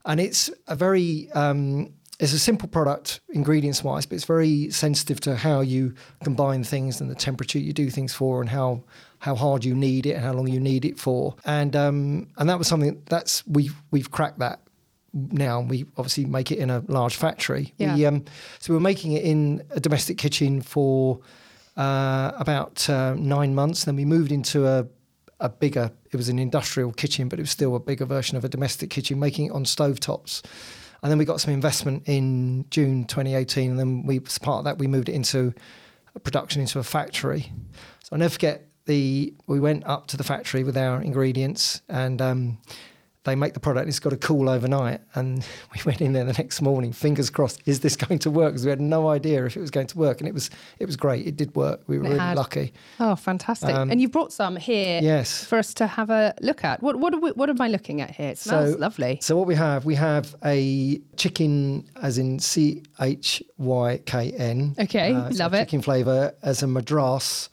and 0.05 0.21
it's 0.21 0.51
a 0.69 0.77
very 0.77 1.31
um, 1.33 1.93
it's 2.21 2.33
a 2.35 2.39
simple 2.39 2.69
product 2.69 3.21
ingredients 3.31 3.83
wise, 3.83 4.05
but 4.05 4.17
it's 4.17 4.27
very 4.27 4.71
sensitive 4.71 5.21
to 5.21 5.37
how 5.37 5.61
you 5.61 5.95
combine 6.23 6.65
things 6.65 7.01
and 7.01 7.11
the 7.11 7.15
temperature 7.15 7.59
you 7.59 7.73
do 7.73 7.89
things 7.89 8.13
for, 8.13 8.41
and 8.41 8.51
how 8.51 8.83
how 9.21 9.35
hard 9.35 9.65
you 9.65 9.75
knead 9.75 10.07
it 10.07 10.13
and 10.13 10.25
how 10.25 10.33
long 10.33 10.49
you 10.49 10.61
knead 10.61 10.85
it 10.85 10.99
for. 10.99 11.35
And 11.45 11.75
um, 11.75 12.29
and 12.37 12.49
that 12.49 12.59
was 12.59 12.69
something 12.69 13.03
that's 13.07 13.47
we've 13.47 13.75
we've 13.91 14.11
cracked 14.11 14.39
that 14.41 14.61
now. 15.13 15.61
We 15.61 15.87
obviously 15.97 16.27
make 16.27 16.53
it 16.53 16.59
in 16.59 16.71
a 16.71 16.85
large 16.89 17.17
factory. 17.17 17.73
Yeah. 17.79 17.97
We, 17.97 18.07
um, 18.07 18.25
so 18.59 18.75
we're 18.75 18.81
making 18.81 19.13
it 19.13 19.25
in 19.25 19.63
a 19.71 19.81
domestic 19.81 20.19
kitchen 20.19 20.61
for 20.61 21.21
uh, 21.81 22.33
about 22.37 22.89
uh, 22.91 23.15
nine 23.15 23.55
months. 23.55 23.85
Then 23.85 23.97
we 23.97 24.05
moved 24.05 24.31
into 24.33 24.67
a 24.67 24.87
a 25.41 25.49
bigger. 25.49 25.91
It 26.13 26.17
was 26.17 26.29
an 26.29 26.39
industrial 26.39 26.93
kitchen, 26.93 27.29
but 27.29 27.39
it 27.39 27.43
was 27.43 27.51
still 27.51 27.75
a 27.75 27.81
bigger 27.81 28.05
version 28.05 28.37
of 28.37 28.45
a 28.45 28.49
domestic 28.49 28.91
kitchen, 28.91 29.19
making 29.19 29.47
it 29.47 29.53
on 29.53 29.65
stovetops. 29.65 30.43
And 31.03 31.11
then 31.11 31.17
we 31.17 31.25
got 31.25 31.41
some 31.41 31.55
investment 31.55 32.03
in 32.05 32.67
June 32.69 33.07
2018, 33.07 33.71
and 33.71 33.79
then 33.79 34.05
we, 34.05 34.21
as 34.27 34.37
part 34.37 34.59
of 34.59 34.65
that, 34.65 34.77
we 34.77 34.87
moved 34.87 35.09
it 35.09 35.15
into 35.15 35.55
production 36.23 36.61
into 36.61 36.79
a 36.79 36.83
factory. 36.83 37.51
So 38.03 38.11
I'll 38.13 38.19
never 38.19 38.33
forget 38.33 38.67
the. 38.85 39.33
We 39.47 39.61
went 39.61 39.87
up 39.87 40.07
to 40.09 40.19
the 40.19 40.25
factory 40.25 40.63
with 40.63 40.77
our 40.77 41.01
ingredients, 41.01 41.81
and 41.89 42.21
um, 42.21 42.59
they 43.25 43.35
make 43.35 43.53
the 43.53 43.61
product. 43.61 43.87
It's 43.87 43.99
got 44.01 44.11
to 44.11 44.17
cool 44.17 44.49
overnight, 44.49 45.01
and 45.15 45.45
we 45.75 45.81
went 45.85 46.01
in 46.01 46.13
there 46.15 46.25
the 46.25 46.33
next 46.33 46.63
morning. 46.63 46.93
Fingers 46.93 47.29
crossed, 47.31 47.61
is 47.67 47.81
this 47.81 47.97
going 48.05 48.19
to 48.21 48.31
work? 48.31 48.53
Because 48.53 48.65
we 48.65 48.71
had 48.71 48.81
no 48.81 49.09
idea 49.09 49.45
if 49.45 49.57
it 49.57 49.61
was 49.61 49.71
going 49.71 49.87
to 49.89 49.99
work, 49.99 50.21
and 50.21 50.29
it 50.29 50.35
was. 50.35 50.49
It 50.79 50.87
was 50.87 50.97
great. 50.97 51.27
It 51.27 51.37
did 51.37 51.55
work. 51.55 51.83
We 51.87 51.99
were 51.99 52.05
It 52.05 52.09
really 52.09 52.21
had. 52.21 52.37
lucky. 52.37 52.73
oh, 52.99 53.15
fantastic! 53.17 53.75
um, 53.75 53.91
and 53.91 54.01
you've 54.01 54.13
brought 54.13 54.33
some 54.33 54.57
here 54.57 55.01
Yes. 55.03 55.45
for 55.45 55.59
us 55.59 55.75
to 55.75 55.87
have 55.87 56.09
a 56.11 56.35
look 56.41 56.65
at. 56.65 56.83
What 56.83 56.97
what 56.97 57.13
are 57.15 57.21
we, 57.21 57.31
what 57.33 57.51
am 57.51 57.61
I 57.61 57.69
looking 57.69 58.01
at 58.01 58.11
here? 58.13 58.31
It 58.31 58.39
smells 58.39 58.77
lovely. 58.77 59.19
So 59.21 59.37
what 59.37 59.47
we 59.47 59.55
have, 59.55 59.85
we 59.85 59.95
have 59.97 60.35
a 60.45 61.01
chicken, 61.17 61.89
as 62.03 62.17
in 62.19 62.39
C 62.39 62.83
H 63.01 63.43
Y 63.59 64.01
K 64.07 64.33
N. 64.33 64.75
Okay, 64.79 65.13
uh, 65.13 65.31
so 65.31 65.37
love 65.45 65.55
it. 65.55 65.59
Chicken 65.67 65.83
flavour 65.83 66.35
as 66.43 66.63
a 66.63 66.67
madras, 66.67 67.51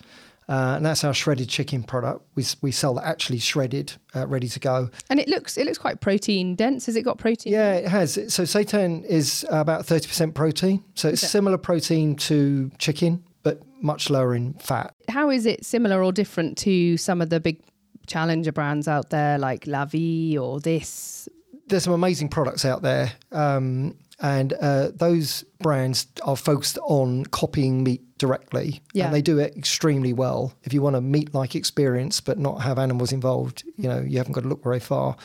uh, 0.49 0.73
and 0.77 0.85
that's 0.85 1.03
our 1.03 1.13
shredded 1.13 1.49
chicken 1.49 1.83
product. 1.83 2.25
We 2.35 2.45
we 2.61 2.71
sell 2.71 2.93
that 2.95 3.05
actually 3.05 3.39
shredded, 3.39 3.93
uh, 4.15 4.27
ready 4.27 4.47
to 4.49 4.59
go. 4.59 4.89
And 5.09 5.19
it 5.19 5.27
looks 5.27 5.57
it 5.57 5.65
looks 5.65 5.77
quite 5.77 5.99
protein 6.01 6.55
dense. 6.55 6.85
Has 6.85 6.95
it 6.95 7.03
got 7.03 7.17
protein? 7.17 7.51
Yeah, 7.53 7.73
it 7.73 7.87
has. 7.87 8.13
So 8.33 8.43
seitan 8.43 9.03
is 9.05 9.45
about 9.49 9.85
thirty 9.85 10.07
percent 10.07 10.35
protein. 10.35 10.83
So 10.95 11.09
it's 11.09 11.23
Okay. 11.23 11.29
similar 11.29 11.57
protein 11.57 12.15
to 12.17 12.71
chicken, 12.77 13.23
but 13.43 13.61
much 13.81 14.09
lower 14.09 14.33
in 14.35 14.53
fat. 14.53 14.93
How 15.09 15.29
is 15.29 15.45
it 15.45 15.65
similar 15.65 16.03
or 16.03 16.11
different 16.11 16.57
to 16.59 16.97
some 16.97 17.21
of 17.21 17.29
the 17.29 17.39
big 17.39 17.61
challenger 18.07 18.51
brands 18.53 18.87
out 18.87 19.09
there 19.09 19.37
like 19.37 19.67
La 19.67 19.85
Vie 19.85 20.37
or 20.37 20.59
this? 20.61 21.27
there's 21.69 21.83
some 21.83 21.91
amazing 21.91 22.29
products 22.29 22.63
out 22.63 22.81
there, 22.81 23.11
um, 23.33 23.93
and 24.19 24.53
uh, 24.53 24.89
those 24.95 25.43
brands 25.59 26.07
are 26.23 26.35
focused 26.35 26.79
on 26.83 27.25
copying 27.25 27.83
meat 27.83 28.01
directly, 28.17 28.81
Yeah. 28.93 29.05
and 29.05 29.13
they 29.13 29.21
do 29.21 29.37
it 29.37 29.55
extremely 29.55 30.11
well. 30.13 30.53
If 30.63 30.73
you 30.73 30.81
want 30.81 30.95
a 30.95 31.01
meat-like 31.01 31.55
experience 31.55 32.19
but 32.21 32.39
not 32.39 32.61
have 32.63 32.79
animals 32.79 33.11
involved, 33.11 33.63
you 33.77 33.87
know 33.89 34.01
you 34.01 34.17
haven't 34.17 34.33
got 34.33 34.41
to 34.41 34.47
look 34.49 34.63
very 34.63 34.79
far. 34.79 35.15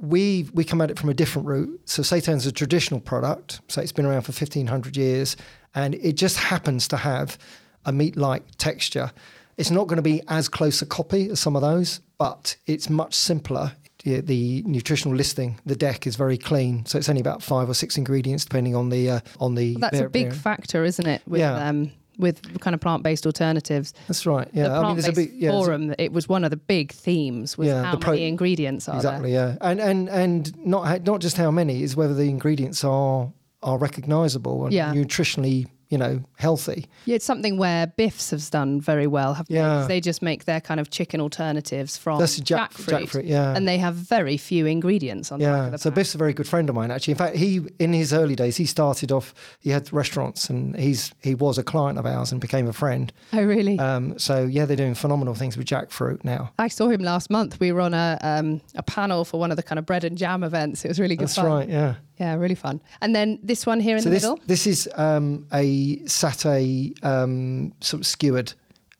We 0.00 0.48
we 0.54 0.64
come 0.64 0.80
at 0.80 0.90
it 0.90 0.98
from 0.98 1.08
a 1.10 1.14
different 1.14 1.48
route. 1.48 1.80
So 1.86 2.02
seitan's 2.02 2.46
a 2.46 2.52
traditional 2.52 3.00
product, 3.00 3.60
so 3.68 3.80
it's 3.80 3.92
been 3.92 4.06
around 4.06 4.22
for 4.22 4.32
1500 4.32 4.96
years, 4.96 5.36
and 5.74 5.94
it 5.96 6.12
just 6.12 6.36
happens 6.36 6.86
to 6.88 6.96
have 6.96 7.38
a 7.84 7.92
meat-like 7.92 8.44
texture. 8.58 9.10
It's 9.56 9.70
not 9.72 9.88
going 9.88 9.96
to 9.96 10.02
be 10.02 10.22
as 10.28 10.48
close 10.48 10.82
a 10.82 10.86
copy 10.86 11.30
as 11.30 11.40
some 11.40 11.56
of 11.56 11.62
those, 11.62 12.00
but 12.18 12.56
it's 12.66 12.88
much 12.88 13.14
simpler. 13.14 13.72
The, 14.04 14.20
the 14.20 14.62
nutritional 14.64 15.16
listing, 15.16 15.58
the 15.66 15.74
deck 15.74 16.06
is 16.06 16.14
very 16.14 16.38
clean, 16.38 16.86
so 16.86 16.98
it's 16.98 17.08
only 17.08 17.20
about 17.20 17.42
five 17.42 17.68
or 17.68 17.74
six 17.74 17.96
ingredients, 17.98 18.44
depending 18.44 18.76
on 18.76 18.90
the 18.90 19.10
uh, 19.10 19.20
on 19.40 19.54
the. 19.56 19.76
That's 19.80 19.98
a 19.98 20.08
big 20.08 20.32
factor, 20.32 20.84
isn't 20.84 21.06
it? 21.06 21.20
With 21.26 21.40
Yeah. 21.40 21.68
um, 21.68 21.90
with 22.16 22.60
kind 22.60 22.74
of 22.74 22.80
plant 22.80 23.02
based 23.02 23.26
alternatives. 23.26 23.94
That's 24.06 24.24
right. 24.26 24.48
Yeah, 24.52 24.64
the 24.64 24.68
I 24.70 24.72
mean, 24.74 24.82
plant 24.82 24.94
there's 25.02 25.14
based 25.16 25.28
a 25.28 25.32
big 25.32 25.40
yeah, 25.42 25.50
forum. 25.50 25.94
it 25.98 26.12
was 26.12 26.28
one 26.28 26.44
of 26.44 26.50
the 26.50 26.56
big 26.56 26.92
themes. 26.92 27.58
Was 27.58 27.66
Yeah, 27.68 27.82
how 27.84 27.92
the 27.92 27.98
pro- 27.98 28.12
many 28.12 28.26
ingredients 28.28 28.88
are 28.88 28.96
exactly. 28.96 29.32
there? 29.32 29.56
Yeah, 29.60 29.68
and 29.68 29.80
and 29.80 30.08
and 30.08 30.66
not 30.66 31.04
not 31.04 31.20
just 31.20 31.36
how 31.36 31.50
many 31.50 31.82
is 31.82 31.96
whether 31.96 32.14
the 32.14 32.28
ingredients 32.28 32.84
are 32.84 33.32
are 33.64 33.78
recognisable 33.78 34.64
and 34.64 34.72
Yeah. 34.72 34.92
nutritionally, 34.94 35.66
you 35.90 35.96
know, 35.98 36.22
healthy. 36.36 36.86
Yeah, 37.06 37.16
it's 37.16 37.24
something 37.24 37.56
where 37.58 37.86
Biffs 37.86 38.30
has 38.30 38.50
done 38.50 38.80
very 38.80 39.06
well. 39.06 39.34
Haven't 39.34 39.54
Yeah. 39.54 39.86
they 39.88 40.00
just 40.00 40.20
make 40.20 40.44
their 40.44 40.60
kind 40.60 40.78
of 40.80 40.90
chicken 40.90 41.20
alternatives 41.20 41.96
from 41.96 42.18
That's 42.20 42.36
jack- 42.38 42.74
jackfruit, 42.74 43.26
yeah. 43.26 43.54
and 43.56 43.66
they 43.66 43.78
have 43.78 43.94
very 43.94 44.36
few 44.36 44.66
ingredients 44.66 45.32
on 45.32 45.38
the 45.38 45.46
Yeah, 45.46 45.76
so 45.76 45.88
pack. 45.90 45.94
Biff's 45.96 46.14
a 46.14 46.18
very 46.18 46.32
good 46.34 46.46
friend 46.46 46.68
of 46.68 46.74
mine. 46.74 46.90
Actually, 46.90 47.12
in 47.12 47.18
fact, 47.18 47.36
he 47.36 47.60
in 47.78 47.92
his 47.92 48.12
early 48.12 48.34
days 48.36 48.56
he 48.58 48.66
started 48.66 49.10
off. 49.12 49.32
He 49.60 49.70
had 49.70 49.90
restaurants, 49.92 50.50
and 50.50 50.76
he's 50.76 51.12
he 51.22 51.34
was 51.34 51.56
a 51.58 51.62
client 51.62 51.98
of 51.98 52.04
ours 52.06 52.32
and 52.32 52.40
became 52.40 52.66
a 52.68 52.72
friend. 52.72 53.12
Oh, 53.32 53.42
really? 53.42 53.78
Um, 53.78 54.18
so 54.18 54.44
yeah, 54.44 54.66
they're 54.66 54.76
doing 54.76 54.94
phenomenal 54.94 55.34
things 55.34 55.56
with 55.56 55.66
jackfruit 55.66 56.22
now. 56.24 56.52
I 56.58 56.68
saw 56.68 56.88
him 56.88 57.00
last 57.00 57.30
month. 57.30 57.58
We 57.60 57.72
were 57.72 57.80
on 57.80 57.94
a 57.94 58.18
um, 58.20 58.60
a 58.74 58.82
panel 58.82 59.24
for 59.24 59.40
one 59.40 59.50
of 59.50 59.56
the 59.56 59.62
kind 59.62 59.78
of 59.78 59.86
bread 59.86 60.04
and 60.04 60.18
jam 60.18 60.42
events. 60.44 60.84
It 60.84 60.88
was 60.88 61.00
really 61.00 61.16
good 61.16 61.28
That's 61.28 61.36
fun. 61.36 61.46
right. 61.46 61.68
Yeah. 61.68 61.94
Yeah, 62.18 62.34
really 62.34 62.54
fun. 62.54 62.80
And 63.00 63.14
then 63.14 63.38
this 63.42 63.64
one 63.66 63.80
here 63.80 63.96
in 63.96 64.02
so 64.02 64.08
the 64.08 64.14
this 64.16 64.22
middle. 64.22 64.40
this 64.46 64.66
is 64.66 64.88
um, 64.96 65.46
a 65.52 65.98
satay 65.98 66.92
um, 67.04 67.72
sort 67.80 68.00
of 68.00 68.06
skewered 68.06 68.52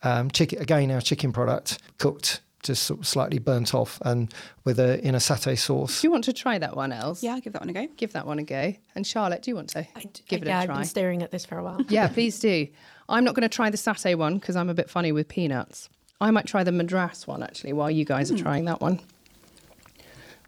um, 0.02 0.30
chicken. 0.30 0.60
Again, 0.60 0.90
our 0.90 1.00
chicken 1.00 1.32
product 1.32 1.78
cooked, 1.98 2.40
just 2.62 2.84
sort 2.84 3.00
of 3.00 3.06
slightly 3.06 3.38
burnt 3.38 3.75
off, 3.75 4.00
and 4.04 4.32
with 4.64 4.78
a 4.78 5.04
in 5.04 5.14
a 5.14 5.18
satay 5.18 5.58
sauce. 5.58 6.00
Do 6.00 6.06
you 6.06 6.12
want 6.12 6.25
to 6.25 6.32
try 6.32 6.58
that 6.58 6.76
one, 6.76 6.92
Elles? 6.92 7.22
Yeah, 7.22 7.38
give 7.40 7.52
that 7.54 7.62
one 7.62 7.70
a 7.70 7.72
go. 7.72 7.88
Give 7.96 8.12
that 8.12 8.26
one 8.26 8.38
a 8.38 8.44
go. 8.44 8.75
And 8.94 9.06
Charlotte, 9.06 9.42
do 9.42 9.50
you 9.50 9.56
want 9.56 9.70
to 9.70 9.87
give 10.28 10.42
it 10.42 10.48
yeah, 10.48 10.60
I've 10.60 10.68
been 10.68 10.84
staring 10.84 11.22
at 11.22 11.30
this 11.30 11.44
for 11.44 11.58
a 11.58 11.64
while. 11.64 11.80
yeah, 11.88 12.08
please 12.08 12.38
do. 12.38 12.68
I'm 13.08 13.25
not 13.25 13.34
going 13.34 13.48
to 13.48 13.54
try 13.54 13.70
the 13.70 13.78
satay 13.78 14.14
one 14.16 14.38
because 14.38 14.54
I'm 14.54 14.68
a 14.68 14.75
bit 14.75 14.90
funny 14.90 15.12
with 15.12 15.28
peanuts. 15.28 15.88
I 16.20 16.30
might 16.30 16.46
try 16.46 16.64
the 16.64 16.72
madras 16.72 17.26
one 17.26 17.42
actually 17.42 17.72
while 17.72 17.90
you 17.90 18.04
guys 18.04 18.30
are 18.30 18.37
trying 18.37 18.64
that 18.66 18.80
one. 18.80 19.00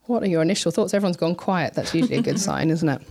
What 0.05 0.23
are 0.23 0.27
your 0.27 0.41
initial 0.41 0.71
thoughts? 0.71 0.93
Everyone's 0.93 1.17
gone 1.17 1.35
quiet. 1.35 1.73
That's 1.73 1.93
usually 1.93 2.17
a 2.17 2.21
good 2.21 2.39
sign, 2.49 2.69
isn't 2.69 2.87
it? 2.89 3.01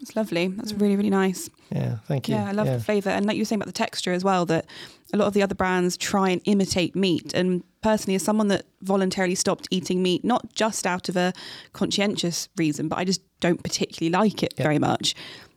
It's 0.00 0.14
lovely. 0.14 0.46
That's 0.48 0.72
really, 0.74 0.96
really 0.96 1.10
nice. 1.10 1.50
Yeah. 1.70 1.96
Thank 2.06 2.28
you. 2.28 2.36
Yeah, 2.36 2.48
I 2.48 2.52
love 2.52 2.66
the 2.68 2.78
flavour. 2.80 3.10
And 3.10 3.26
like 3.26 3.36
you 3.36 3.40
were 3.42 3.44
saying 3.46 3.58
about 3.60 3.66
the 3.66 3.72
texture 3.72 4.12
as 4.12 4.22
well, 4.22 4.46
that 4.46 4.64
a 5.12 5.16
lot 5.16 5.26
of 5.26 5.34
the 5.34 5.42
other 5.42 5.56
brands 5.56 5.96
try 5.96 6.30
and 6.30 6.40
imitate 6.44 6.94
meat. 6.94 7.34
And 7.34 7.64
personally, 7.82 8.14
as 8.14 8.22
someone 8.22 8.46
that 8.48 8.64
voluntarily 8.82 9.34
stopped 9.34 9.66
eating 9.70 10.00
meat, 10.02 10.24
not 10.24 10.54
just 10.54 10.86
out 10.86 11.08
of 11.08 11.16
a 11.16 11.32
conscientious 11.72 12.48
reason, 12.56 12.88
but 12.88 12.98
I 12.98 13.04
just 13.04 13.20
don't 13.40 13.62
particularly 13.62 14.10
like 14.12 14.42
it 14.44 14.54
Yeah. 14.56 14.62
very 14.62 14.78
much. 14.78 15.14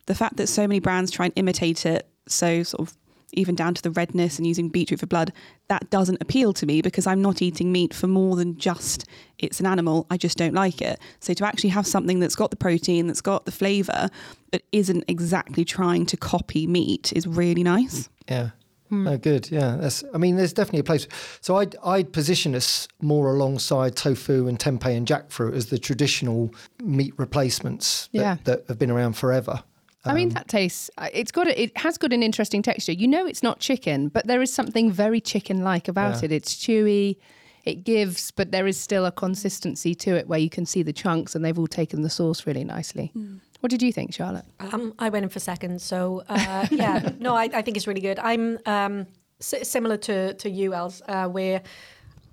The 0.08 0.16
fact 0.16 0.38
that 0.38 0.48
so 0.48 0.64
many 0.68 0.80
brands 0.80 1.12
try 1.12 1.26
and 1.26 1.34
imitate 1.36 1.86
it, 1.86 2.08
so 2.28 2.64
sort 2.64 2.90
of 2.90 2.98
even 3.34 3.56
down 3.56 3.74
to 3.74 3.82
the 3.82 3.92
redness 3.92 4.38
and 4.38 4.46
using 4.48 4.70
beetroot 4.70 5.00
for 5.00 5.06
blood, 5.06 5.32
that 5.70 5.90
doesn't 5.90 6.22
appeal 6.22 6.54
to 6.54 6.66
me 6.66 6.82
because 6.82 7.08
I'm 7.08 7.22
not 7.22 7.42
eating 7.42 7.72
meat 7.72 7.94
for 7.94 8.08
more 8.08 8.36
than 8.36 8.58
just 8.58 9.06
it's 9.40 9.60
an 9.60 9.66
animal. 9.66 10.06
I 10.10 10.18
just 10.18 10.38
don't 10.38 10.54
like 10.54 10.82
it. 10.82 11.00
So 11.20 11.34
to 11.34 11.46
actually 11.46 11.70
have 11.72 11.88
something 11.88 12.20
that's 12.20 12.36
got 12.36 12.52
the 12.52 12.58
protein, 12.58 13.08
that's 13.08 13.22
got 13.22 13.46
the 13.46 13.52
flavour, 13.52 14.10
but 14.52 14.64
isn't 14.72 15.04
exactly 15.08 15.64
trying 15.66 16.06
to 16.08 16.18
copy 16.18 16.68
meat 16.68 17.12
is 17.16 17.26
really 17.28 17.64
nice. 17.64 18.10
Yeah. 18.30 18.50
Oh, 18.94 19.16
good. 19.18 19.50
Yeah, 19.50 19.78
that's. 19.80 20.04
I 20.14 20.18
mean, 20.18 20.36
there's 20.36 20.52
definitely 20.52 20.82
a 20.82 20.84
place. 20.84 21.08
So 21.40 21.56
I'd 21.56 21.78
I'd 21.82 22.12
position 22.12 22.54
us 22.54 22.90
more 23.02 23.34
alongside 23.34 23.96
tofu 23.96 24.48
and 24.50 24.60
tempeh 24.60 24.94
and 24.98 25.08
jackfruit 25.08 25.56
as 25.56 25.68
the 25.68 25.80
traditional 25.80 26.54
meat 26.84 27.14
replacements 27.16 28.10
that, 28.12 28.20
Yeah. 28.20 28.36
that 28.44 28.66
have 28.68 28.78
been 28.78 28.92
around 28.92 29.14
forever. 29.14 29.64
I 30.06 30.14
mean, 30.14 30.30
that 30.30 30.48
tastes. 30.48 30.90
uh, 30.98 31.10
It's 31.14 31.32
got. 31.32 31.48
A, 31.48 31.62
it 31.62 31.78
has 31.78 31.98
got 31.98 32.12
an 32.14 32.24
interesting 32.24 32.62
texture. 32.62 32.92
You 32.92 33.08
know, 33.08 33.26
it's 33.28 33.44
not 33.44 33.60
chicken, 33.60 34.08
but 34.10 34.26
there 34.28 34.42
is 34.42 34.52
something 34.54 34.92
very 34.92 35.22
chicken-like 35.22 35.88
about 35.88 36.16
Yeah. 36.20 36.26
it. 36.26 36.32
It's 36.32 36.56
chewy. 36.56 37.18
It 37.64 37.84
gives, 37.84 38.32
but 38.32 38.52
there 38.52 38.66
is 38.66 38.80
still 38.80 39.06
a 39.06 39.12
consistency 39.12 39.94
to 39.96 40.16
it 40.16 40.28
where 40.28 40.40
you 40.40 40.50
can 40.50 40.66
see 40.66 40.82
the 40.82 40.94
chunks, 40.94 41.36
and 41.36 41.46
they've 41.46 41.60
all 41.60 41.68
taken 41.68 42.02
the 42.02 42.10
sauce 42.10 42.48
really 42.48 42.64
nicely. 42.64 43.12
What 43.60 43.70
did 43.70 43.84
you 43.84 43.94
think, 43.94 44.12
Charlotte? 44.16 44.46
Um, 44.60 44.96
I 44.98 45.10
went 45.10 45.24
in 45.24 45.30
for 45.30 45.40
second, 45.40 45.80
so 45.82 46.24
uh, 46.28 46.66
yeah, 46.72 47.12
no, 47.20 47.36
I, 47.36 47.44
I 47.54 47.62
think 47.62 47.78
it's 47.78 47.86
really 47.86 48.02
good. 48.02 48.18
I'm 48.18 48.58
um, 48.66 49.06
s- 49.40 49.70
similar 49.70 49.98
to 49.98 50.34
to 50.34 50.50
you, 50.50 50.74
Elles, 50.74 51.04
uh, 51.08 51.28
where 51.28 51.62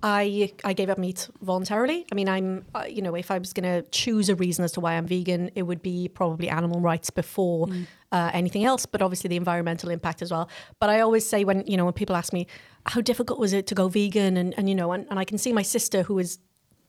I 0.01 0.53
I 0.63 0.73
gave 0.73 0.89
up 0.89 0.97
meat 0.97 1.29
voluntarily. 1.41 2.05
I 2.11 2.15
mean, 2.15 2.29
I'm 2.29 2.65
uh, 2.73 2.85
you 2.87 3.01
know, 3.01 3.15
if 3.15 3.31
I 3.31 3.37
was 3.37 3.51
going 3.51 3.63
to 3.63 3.87
choose 3.89 4.29
a 4.29 4.35
reason 4.35 4.63
as 4.63 4.71
to 4.73 4.79
why 4.79 4.93
I'm 4.93 5.05
vegan, 5.05 5.51
it 5.55 5.63
would 5.63 5.81
be 5.81 6.07
probably 6.07 6.49
animal 6.49 6.79
rights 6.79 7.09
before 7.09 7.67
uh, 8.11 8.31
anything 8.33 8.63
else, 8.63 8.85
but 8.85 9.01
obviously 9.01 9.27
the 9.27 9.35
environmental 9.35 9.89
impact 9.89 10.21
as 10.21 10.31
well. 10.31 10.49
But 10.79 10.89
I 10.89 11.01
always 11.01 11.27
say 11.27 11.43
when 11.43 11.65
you 11.67 11.75
know 11.75 11.83
when 11.83 11.93
people 11.93 12.15
ask 12.15 12.31
me 12.31 12.47
how 12.85 13.01
difficult 13.01 13.39
was 13.39 13.51
it 13.51 13.67
to 13.67 13.75
go 13.75 13.89
vegan, 13.89 14.37
and 14.37 14.53
and 14.57 14.69
you 14.69 14.75
know, 14.75 14.93
and, 14.93 15.05
and 15.09 15.19
I 15.19 15.25
can 15.25 15.37
see 15.37 15.51
my 15.51 15.63
sister 15.63 16.03
who 16.03 16.17
is 16.17 16.39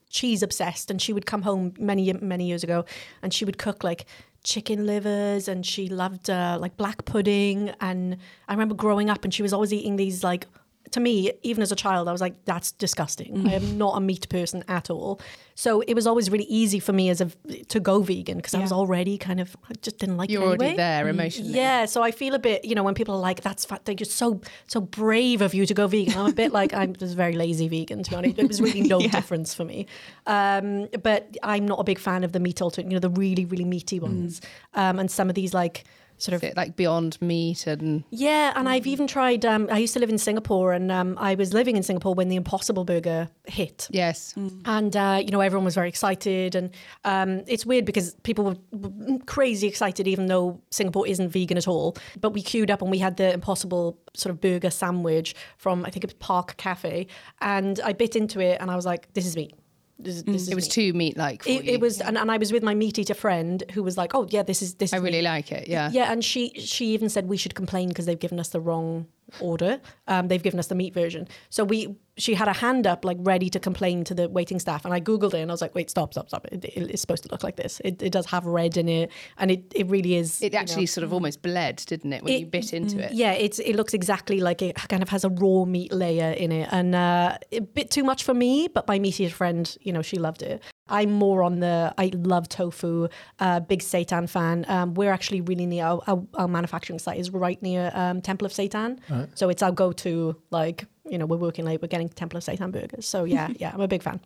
cheese 0.09 0.43
obsessed 0.43 0.91
and 0.91 1.01
she 1.01 1.13
would 1.13 1.25
come 1.25 1.41
home 1.41 1.73
many 1.79 2.11
many 2.13 2.45
years 2.45 2.63
ago 2.63 2.83
and 3.21 3.33
she 3.33 3.45
would 3.45 3.57
cook 3.57 3.81
like 3.81 4.05
chicken 4.43 4.85
livers 4.85 5.47
and 5.47 5.65
she 5.65 5.87
loved 5.87 6.29
uh, 6.29 6.57
like 6.59 6.75
black 6.75 7.05
pudding 7.05 7.71
and 7.79 8.17
i 8.49 8.51
remember 8.51 8.75
growing 8.75 9.09
up 9.09 9.23
and 9.23 9.33
she 9.33 9.41
was 9.41 9.53
always 9.53 9.71
eating 9.71 9.95
these 9.95 10.21
like 10.21 10.47
to 10.91 10.99
me 10.99 11.31
even 11.41 11.61
as 11.63 11.71
a 11.71 11.75
child 11.75 12.07
i 12.07 12.11
was 12.11 12.21
like 12.21 12.33
that's 12.45 12.71
disgusting 12.73 13.47
i 13.47 13.53
am 13.53 13.77
not 13.77 13.97
a 13.97 13.99
meat 13.99 14.27
person 14.29 14.63
at 14.67 14.89
all 14.89 15.19
so 15.55 15.81
it 15.81 15.93
was 15.93 16.05
always 16.07 16.29
really 16.29 16.45
easy 16.45 16.79
for 16.79 16.93
me 16.93 17.09
as 17.09 17.21
a 17.21 17.25
to 17.67 17.79
go 17.79 18.01
vegan 18.01 18.37
because 18.37 18.53
i 18.53 18.59
was 18.59 18.71
already 18.71 19.17
kind 19.17 19.39
of 19.39 19.55
i 19.69 19.73
just 19.81 19.97
didn't 19.99 20.17
like 20.17 20.29
You're 20.29 20.43
already 20.43 20.63
anyway. 20.65 20.77
there 20.77 21.07
emotionally. 21.07 21.53
Yeah, 21.53 21.85
so 21.85 22.01
I 22.03 22.11
feel 22.11 22.33
a 22.35 22.39
bit, 22.39 22.63
you 22.65 22.75
know, 22.75 22.83
when 22.83 22.93
people 22.93 23.15
are 23.15 23.19
like, 23.19 23.41
"That's 23.41 23.65
fat," 23.65 23.85
they're 23.85 23.95
just 23.95 24.11
so 24.11 24.41
so 24.67 24.79
brave 24.81 25.41
of 25.41 25.53
you 25.53 25.65
to 25.65 25.73
go 25.73 25.87
vegan. 25.87 26.17
I'm 26.17 26.27
a 26.27 26.33
bit 26.33 26.51
like 26.51 26.73
I'm 26.73 26.95
just 26.95 27.15
very 27.15 27.33
lazy 27.33 27.67
vegan. 27.67 28.03
To 28.03 28.09
be 28.09 28.15
honest, 28.15 28.39
it 28.39 28.47
was 28.47 28.61
really 28.61 28.81
no 28.81 28.99
Yeah. 29.01 29.09
difference 29.09 29.53
for 29.53 29.65
me. 29.65 29.87
Um, 30.27 30.87
but 31.03 31.35
I'm 31.43 31.65
not 31.67 31.79
a 31.79 31.83
big 31.83 31.99
fan 31.99 32.23
of 32.23 32.31
the 32.31 32.39
meat 32.39 32.61
alternative, 32.61 32.91
you 32.91 32.95
know, 32.95 32.99
the 32.99 33.09
really 33.09 33.45
really 33.45 33.65
meaty 33.65 33.99
ones, 33.99 34.41
um, 34.73 34.99
and 34.99 35.09
some 35.11 35.29
of 35.29 35.35
these 35.35 35.53
like 35.53 35.83
sort 36.21 36.41
of 36.41 36.55
like 36.55 36.75
Beyond 36.75 37.19
Meat 37.21 37.65
and 37.65 38.03
yeah, 38.11 38.53
and 38.55 38.69
I've 38.69 38.85
even 38.85 39.07
tried. 39.07 39.43
Um, 39.43 39.67
I 39.71 39.79
used 39.79 39.93
to 39.93 39.99
live 39.99 40.09
in 40.09 40.17
Singapore, 40.17 40.73
and 40.73 40.91
um, 40.91 41.17
I 41.19 41.35
was 41.35 41.53
living 41.53 41.75
in 41.75 41.83
Singapore 41.83 42.13
when 42.13 42.29
the 42.29 42.35
Impossible 42.35 42.85
Burger 42.85 43.27
hit. 43.45 43.87
yes, 43.89 44.33
And 44.65 44.95
uh, 44.95 45.19
you 45.23 45.31
know 45.31 45.41
everyone 45.41 45.65
was 45.65 45.75
very 45.75 45.89
excited, 45.89 46.55
and 46.55 46.69
um, 47.05 47.41
it's 47.47 47.65
weird 47.65 47.85
because 47.85 48.13
people 48.23 48.45
were 48.45 48.57
were 48.71 49.17
crazy 49.25 49.67
excited, 49.67 50.07
even 50.07 50.27
though 50.27 50.61
Singapore 50.69 51.07
isn't 51.07 51.29
vegan 51.29 51.57
at 51.57 51.67
all. 51.67 51.97
But 52.19 52.31
we 52.31 52.41
queued 52.41 52.69
up 52.69 52.81
and 52.81 52.91
we 52.91 52.99
had 52.99 53.17
the 53.17 53.33
Impossible 53.33 53.97
sort 54.13 54.31
of 54.31 54.39
burger 54.39 54.69
sandwich 54.69 55.35
from 55.57 55.85
I 55.85 55.89
think 55.89 56.03
it 56.03 56.07
was 56.07 56.13
Park 56.15 56.55
Cafe, 56.57 57.07
and 57.41 57.79
I 57.83 57.93
bit 57.93 58.15
into 58.15 58.39
it, 58.39 58.59
and 58.61 58.69
I 58.69 58.75
was 58.75 58.85
like, 58.85 59.11
"This 59.13 59.25
is 59.25 59.35
meat. 59.35 59.55
This, 60.03 60.15
is- 60.15 60.23
this 60.23 60.33
mm. 60.33 60.35
is 60.35 60.49
it 60.49 60.55
was 60.55 60.65
meat." 60.65 60.71
too 60.71 60.93
meat-like. 60.93 61.47
It, 61.47 61.67
it 61.67 61.79
was, 61.79 62.01
and, 62.01 62.17
and 62.17 62.31
I 62.31 62.37
was 62.37 62.51
with 62.51 62.63
my 62.63 62.73
meat 62.73 62.99
eater 62.99 63.13
friend 63.13 63.63
who 63.73 63.83
was 63.83 63.97
like, 63.97 64.13
"Oh 64.15 64.27
yeah, 64.29 64.43
this 64.43 64.61
is 64.61 64.75
this." 64.75 64.93
I 64.93 64.97
really 64.97 65.17
meat." 65.17 65.23
like 65.23 65.51
it. 65.51 65.67
Yeah. 65.67 65.89
Yeah, 65.91 66.11
and 66.11 66.23
she 66.23 66.51
she 66.59 66.87
even 66.87 67.09
said 67.09 67.27
we 67.27 67.37
should 67.37 67.55
complain 67.55 67.89
because 67.89 68.05
they've 68.05 68.19
given 68.19 68.39
us 68.39 68.49
the 68.49 68.59
wrong 68.59 69.07
order. 69.39 69.79
Um, 70.07 70.27
they've 70.27 70.43
given 70.43 70.59
us 70.59 70.67
the 70.67 70.75
meat 70.75 70.93
version. 70.93 71.27
So 71.49 71.63
we 71.63 71.95
she 72.17 72.33
had 72.33 72.47
a 72.47 72.53
hand 72.53 72.85
up 72.85 73.05
like 73.05 73.17
ready 73.21 73.49
to 73.49 73.59
complain 73.59 74.03
to 74.03 74.13
the 74.13 74.27
waiting 74.29 74.59
staff, 74.59 74.83
and 74.85 74.93
I 74.93 74.99
googled 74.99 75.33
it 75.33 75.39
and 75.39 75.49
I 75.49 75.53
was 75.53 75.61
like, 75.61 75.73
wait, 75.73 75.89
stop, 75.89 76.13
stop, 76.13 76.27
stop! 76.27 76.45
It, 76.51 76.65
it- 76.65 76.91
it's 76.91 77.01
supposed 77.01 77.23
to 77.23 77.29
look 77.31 77.43
like 77.43 77.55
this. 77.55 77.81
It, 77.85 78.01
it 78.03 78.11
does 78.11 78.25
have 78.27 78.45
red 78.45 78.75
in 78.77 78.89
it, 78.89 79.11
and 79.37 79.49
it, 79.49 79.71
it 79.73 79.87
really 79.89 80.15
is. 80.15 80.41
It 80.41 80.53
you 80.53 80.59
actually 80.59 80.83
know- 80.83 80.85
sort 80.87 81.03
of 81.05 81.13
almost 81.13 81.41
bled, 81.41 81.77
didn't 81.87 82.11
it, 82.13 82.23
when 82.23 82.37
you 82.39 82.45
bit 82.45 82.73
into 82.73 82.99
it? 82.99 83.13
yeah, 83.13 83.31
it's 83.31 83.59
it 83.59 83.75
looks 83.75 83.93
exactly 83.93 84.39
like 84.41 84.61
it 84.61 84.75
kind 84.89 85.01
of 85.01 85.09
has 85.09 85.23
a 85.23 85.29
raw 85.29 85.63
meat 85.65 85.91
layer 85.93 86.31
in 86.31 86.51
it, 86.51 86.67
and 86.71 86.93
uh, 86.93 87.37
a 87.51 87.59
bit 87.61 87.89
too 87.89 88.03
much 88.03 88.23
for 88.23 88.33
me. 88.33 88.67
But 88.67 88.87
my 88.87 88.99
meat 88.99 89.19
eater 89.19 89.33
friend, 89.33 89.75
you 89.81 89.93
know, 89.93 90.01
she 90.01 90.17
loved 90.17 90.41
it. 90.41 90.61
I'm 90.91 91.11
more 91.11 91.41
on 91.41 91.59
the 91.59 91.93
I 91.97 92.11
love 92.13 92.49
tofu, 92.49 93.07
uh, 93.39 93.61
big 93.61 93.79
seitan 93.79 94.29
fan. 94.29 94.65
Um, 94.67 94.93
we're 94.93 95.11
actually 95.11 95.41
really 95.41 95.65
near 95.65 95.85
our, 95.85 96.01
our, 96.07 96.23
our 96.35 96.47
manufacturing 96.47 96.99
site 96.99 97.19
is 97.19 97.31
right 97.31 97.61
near 97.61 97.91
um, 97.95 98.21
Temple 98.21 98.45
of 98.45 98.51
Seitan, 98.51 98.99
so 99.35 99.49
it's 99.49 99.63
our 99.63 99.71
go-to. 99.71 100.35
Like 100.51 100.85
you 101.09 101.17
know, 101.17 101.25
we're 101.25 101.37
working 101.37 101.65
late, 101.65 101.81
we're 101.81 101.87
getting 101.87 102.09
Temple 102.09 102.37
of 102.37 102.43
Seitan 102.43 102.71
burgers. 102.71 103.07
So 103.07 103.23
yeah, 103.23 103.49
yeah, 103.57 103.71
I'm 103.73 103.81
a 103.81 103.87
big 103.87 104.03
fan. 104.03 104.19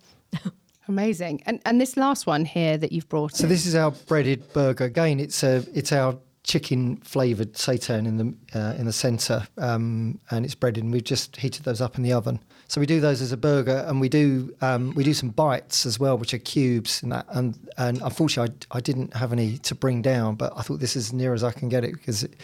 Amazing. 0.87 1.41
And 1.45 1.61
and 1.65 1.81
this 1.81 1.97
last 1.97 2.27
one 2.27 2.45
here 2.45 2.77
that 2.77 2.91
you've 2.91 3.09
brought. 3.09 3.35
So 3.35 3.45
in, 3.45 3.49
this 3.49 3.65
is 3.65 3.75
our 3.75 3.91
breaded 3.91 4.51
burger. 4.53 4.83
Again, 4.83 5.19
it's 5.19 5.43
a 5.43 5.63
it's 5.73 5.91
our 5.91 6.17
chicken 6.45 6.97
flavored 6.97 7.53
seitan 7.53 8.05
in 8.05 8.17
the 8.17 8.59
uh, 8.59 8.75
in 8.75 8.85
the 8.85 8.93
centre, 8.93 9.47
um, 9.57 10.19
and 10.29 10.45
it's 10.45 10.55
breaded. 10.55 10.83
And 10.83 10.93
we've 10.93 11.03
just 11.03 11.35
heated 11.35 11.63
those 11.65 11.81
up 11.81 11.97
in 11.97 12.03
the 12.03 12.13
oven. 12.13 12.39
So 12.67 12.79
we 12.79 12.87
do 12.87 13.01
those 13.01 13.21
as 13.21 13.31
a 13.31 13.37
burger, 13.37 13.83
and 13.87 13.99
we 13.99 14.09
do 14.09 14.55
um, 14.61 14.93
we 14.95 15.03
do 15.03 15.13
some 15.13 15.29
bites 15.29 15.85
as 15.85 15.99
well, 15.99 16.17
which 16.17 16.33
are 16.33 16.37
cubes 16.37 17.03
in 17.03 17.09
that. 17.09 17.25
And 17.29 17.57
and 17.77 18.01
unfortunately, 18.01 18.55
I, 18.71 18.77
I 18.77 18.79
didn't 18.79 19.13
have 19.15 19.33
any 19.33 19.57
to 19.59 19.75
bring 19.75 20.01
down, 20.01 20.35
but 20.35 20.53
I 20.55 20.61
thought 20.61 20.79
this 20.79 20.95
is 20.95 21.07
as 21.07 21.13
near 21.13 21.33
as 21.33 21.43
I 21.43 21.51
can 21.51 21.67
get 21.67 21.83
it 21.83 21.93
because 21.93 22.23
it, 22.23 22.35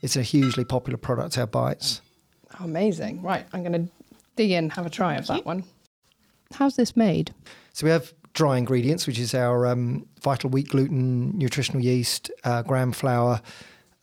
it's 0.00 0.16
a 0.16 0.22
hugely 0.22 0.64
popular 0.64 0.96
product. 0.96 1.38
Our 1.38 1.46
bites. 1.46 2.00
Oh, 2.58 2.64
amazing. 2.64 3.22
Right, 3.22 3.46
I'm 3.52 3.62
going 3.62 3.86
to 3.86 3.92
dig 4.36 4.50
in, 4.50 4.70
have 4.70 4.86
a 4.86 4.90
try 4.90 5.14
of 5.14 5.26
that 5.28 5.46
one. 5.46 5.64
How's 6.54 6.76
this 6.76 6.96
made? 6.96 7.32
So 7.72 7.86
we 7.86 7.90
have 7.90 8.12
dry 8.32 8.56
ingredients, 8.56 9.06
which 9.06 9.18
is 9.18 9.34
our 9.34 9.66
um, 9.66 10.06
vital 10.22 10.50
wheat 10.50 10.68
gluten, 10.68 11.36
nutritional 11.36 11.82
yeast, 11.82 12.30
uh, 12.44 12.62
gram 12.62 12.92
flour, 12.92 13.40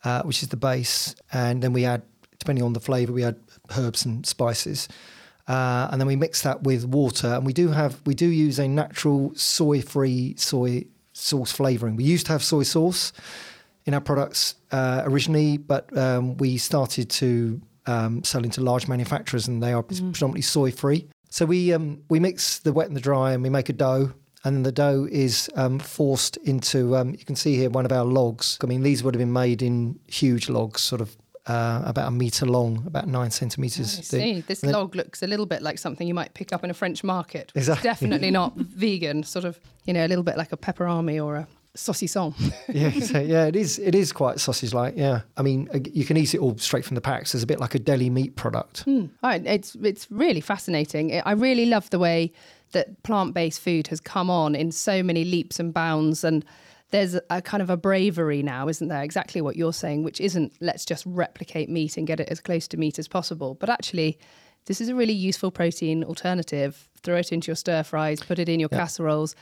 uh, 0.04 0.22
which 0.22 0.42
is 0.42 0.48
the 0.48 0.56
base, 0.56 1.14
and 1.32 1.62
then 1.62 1.72
we 1.72 1.84
add, 1.84 2.02
depending 2.38 2.64
on 2.64 2.72
the 2.72 2.80
flavour, 2.80 3.12
we 3.12 3.24
add 3.24 3.36
herbs 3.76 4.04
and 4.04 4.24
spices, 4.24 4.88
uh, 5.48 5.88
and 5.90 6.00
then 6.00 6.06
we 6.06 6.16
mix 6.16 6.42
that 6.42 6.62
with 6.62 6.84
water. 6.84 7.26
And 7.26 7.44
we 7.44 7.52
do 7.52 7.68
have 7.68 8.00
we 8.06 8.14
do 8.14 8.26
use 8.26 8.58
a 8.58 8.68
natural 8.68 9.32
soy-free 9.34 10.36
soy 10.36 10.84
sauce 11.12 11.52
flavouring. 11.52 11.96
We 11.96 12.04
used 12.04 12.26
to 12.26 12.32
have 12.32 12.42
soy 12.42 12.62
sauce 12.62 13.12
in 13.84 13.94
our 13.94 14.00
products 14.00 14.54
uh, 14.70 15.02
originally, 15.04 15.56
but 15.56 15.96
um, 15.96 16.36
we 16.36 16.56
started 16.56 17.10
to 17.10 17.60
um, 17.86 18.22
sell 18.22 18.44
into 18.44 18.60
large 18.60 18.86
manufacturers, 18.88 19.48
and 19.48 19.62
they 19.62 19.72
are 19.72 19.82
predominantly 19.82 20.42
soy-free. 20.42 21.08
So 21.30 21.46
we 21.46 21.72
um, 21.72 22.02
we 22.08 22.20
mix 22.20 22.58
the 22.58 22.72
wet 22.72 22.88
and 22.88 22.96
the 22.96 23.00
dry, 23.00 23.32
and 23.32 23.42
we 23.42 23.50
make 23.50 23.68
a 23.68 23.72
dough. 23.72 24.12
And 24.42 24.64
the 24.64 24.72
dough 24.72 25.06
is 25.10 25.50
um, 25.54 25.78
forced 25.78 26.36
into. 26.38 26.96
Um, 26.96 27.10
you 27.10 27.24
can 27.24 27.36
see 27.36 27.56
here 27.56 27.68
one 27.70 27.84
of 27.84 27.92
our 27.92 28.04
logs. 28.04 28.58
I 28.62 28.66
mean, 28.66 28.82
these 28.82 29.02
would 29.04 29.14
have 29.14 29.18
been 29.20 29.32
made 29.32 29.60
in 29.62 29.98
huge 30.06 30.48
logs, 30.48 30.80
sort 30.80 31.02
of 31.02 31.14
uh, 31.46 31.82
about 31.84 32.08
a 32.08 32.10
meter 32.10 32.46
long, 32.46 32.82
about 32.86 33.06
nine 33.06 33.30
centimeters. 33.30 33.98
I 33.98 34.02
thick. 34.02 34.04
see. 34.20 34.40
This 34.40 34.60
then- 34.62 34.72
log 34.72 34.94
looks 34.96 35.22
a 35.22 35.26
little 35.26 35.44
bit 35.46 35.60
like 35.62 35.78
something 35.78 36.08
you 36.08 36.14
might 36.14 36.32
pick 36.32 36.52
up 36.54 36.64
in 36.64 36.70
a 36.70 36.74
French 36.74 37.04
market. 37.04 37.52
It's 37.54 37.68
Exactly. 37.68 37.88
definitely 37.90 38.30
not 38.30 38.56
vegan, 38.56 39.22
sort 39.24 39.44
of, 39.44 39.60
you 39.84 39.92
know, 39.92 40.06
a 40.06 40.08
little 40.08 40.24
bit 40.24 40.36
like 40.38 40.52
a 40.52 40.56
pepperami 40.56 41.22
or 41.22 41.36
a 41.36 41.48
saucisson. 41.76 42.34
yeah, 42.68 42.90
so, 43.00 43.20
yeah, 43.20 43.46
it 43.46 43.56
is. 43.56 43.78
It 43.78 43.94
is 43.94 44.12
quite 44.12 44.40
sausage-like. 44.40 44.94
Yeah, 44.96 45.22
I 45.36 45.42
mean, 45.42 45.68
uh, 45.72 45.78
you 45.92 46.04
can 46.04 46.16
eat 46.16 46.34
it 46.34 46.38
all 46.38 46.56
straight 46.58 46.84
from 46.84 46.94
the 46.94 47.00
packs. 47.00 47.34
It's 47.34 47.44
a 47.44 47.46
bit 47.46 47.60
like 47.60 47.74
a 47.74 47.78
deli 47.78 48.10
meat 48.10 48.36
product. 48.36 48.84
Oh, 49.22 49.30
it's 49.30 49.76
it's 49.82 50.10
really 50.10 50.40
fascinating. 50.40 51.20
I 51.20 51.32
really 51.32 51.66
love 51.66 51.90
the 51.90 51.98
way 51.98 52.32
that 52.72 53.02
plant-based 53.02 53.60
food 53.60 53.88
has 53.88 54.00
come 54.00 54.30
on 54.30 54.54
in 54.54 54.70
so 54.70 55.02
many 55.02 55.24
leaps 55.24 55.58
and 55.58 55.74
bounds 55.74 56.22
and 56.22 56.44
there's 56.90 57.14
a, 57.14 57.22
a 57.30 57.42
kind 57.42 57.62
of 57.62 57.70
a 57.70 57.76
bravery 57.76 58.42
now, 58.42 58.68
isn't 58.68 58.88
there? 58.88 59.02
Exactly 59.02 59.40
what 59.40 59.56
you're 59.56 59.72
saying, 59.72 60.02
which 60.02 60.20
isn't 60.20 60.52
let's 60.60 60.84
just 60.84 61.04
replicate 61.06 61.68
meat 61.68 61.96
and 61.96 62.06
get 62.06 62.20
it 62.20 62.28
as 62.28 62.40
close 62.40 62.66
to 62.68 62.76
meat 62.76 62.98
as 62.98 63.08
possible, 63.08 63.54
but 63.54 63.68
actually 63.68 64.18
this 64.66 64.80
is 64.80 64.88
a 64.88 64.94
really 64.94 65.12
useful 65.12 65.50
protein 65.50 66.04
alternative. 66.04 66.88
Throw 67.02 67.16
it 67.16 67.32
into 67.32 67.48
your 67.48 67.56
stir 67.56 67.82
fries, 67.82 68.20
put 68.20 68.38
it 68.38 68.48
in 68.48 68.60
your 68.60 68.68
casseroles. 68.68 69.34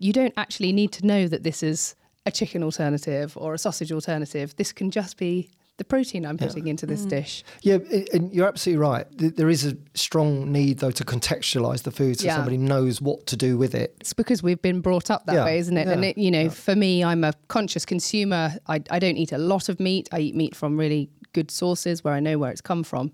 You 0.00 0.12
don't 0.12 0.34
actually 0.36 0.72
need 0.72 0.90
to 0.92 1.06
know 1.06 1.28
that 1.28 1.44
this 1.44 1.62
is 1.62 1.94
a 2.26 2.32
chicken 2.32 2.64
alternative 2.64 3.36
or 3.36 3.54
a 3.54 3.58
sausage 3.58 3.92
alternative. 3.92 4.56
This 4.56 4.72
can 4.72 4.90
just 4.90 5.16
be 5.16 5.50
the 5.80 5.84
protein 5.84 6.26
I'm 6.26 6.36
putting 6.36 6.66
into 6.66 6.84
this 6.84 7.06
mm. 7.06 7.08
dish. 7.08 7.42
Yeah, 7.62 7.78
and 8.12 8.30
you're 8.34 8.46
absolutely 8.46 8.80
right. 8.80 9.06
There 9.16 9.48
is 9.48 9.64
a 9.64 9.78
strong 9.94 10.52
need, 10.52 10.80
though, 10.80 10.90
to 10.90 11.04
contextualise 11.06 11.84
the 11.84 11.90
food 11.90 12.20
so 12.20 12.26
Yeah. 12.26 12.36
somebody 12.36 12.58
knows 12.58 13.00
what 13.00 13.26
to 13.28 13.36
do 13.36 13.56
with 13.56 13.74
it. 13.74 13.96
it's 13.98 14.12
because 14.12 14.42
we've 14.42 14.60
been 14.60 14.82
brought 14.82 15.10
up 15.10 15.24
that 15.24 15.36
Yeah, 15.36 15.44
way, 15.46 15.58
isn't 15.58 15.78
it? 15.78 15.88
And 15.88 16.04
it, 16.04 16.18
you 16.18 16.30
know, 16.30 16.50
for 16.50 16.76
me, 16.76 17.02
I'm 17.02 17.24
a 17.24 17.32
conscious 17.48 17.86
consumer. 17.86 18.58
I, 18.66 18.82
I 18.90 18.98
don't 18.98 19.16
eat 19.16 19.32
a 19.32 19.38
lot 19.38 19.70
of 19.70 19.80
meat. 19.80 20.08
I 20.12 20.20
eat 20.20 20.34
meat 20.34 20.54
from 20.54 20.78
really 20.78 21.08
good 21.32 21.50
sources 21.50 22.04
where 22.04 22.12
I 22.12 22.20
know 22.20 22.36
where 22.38 22.50
it's 22.50 22.60
come 22.60 22.84
from. 22.84 23.10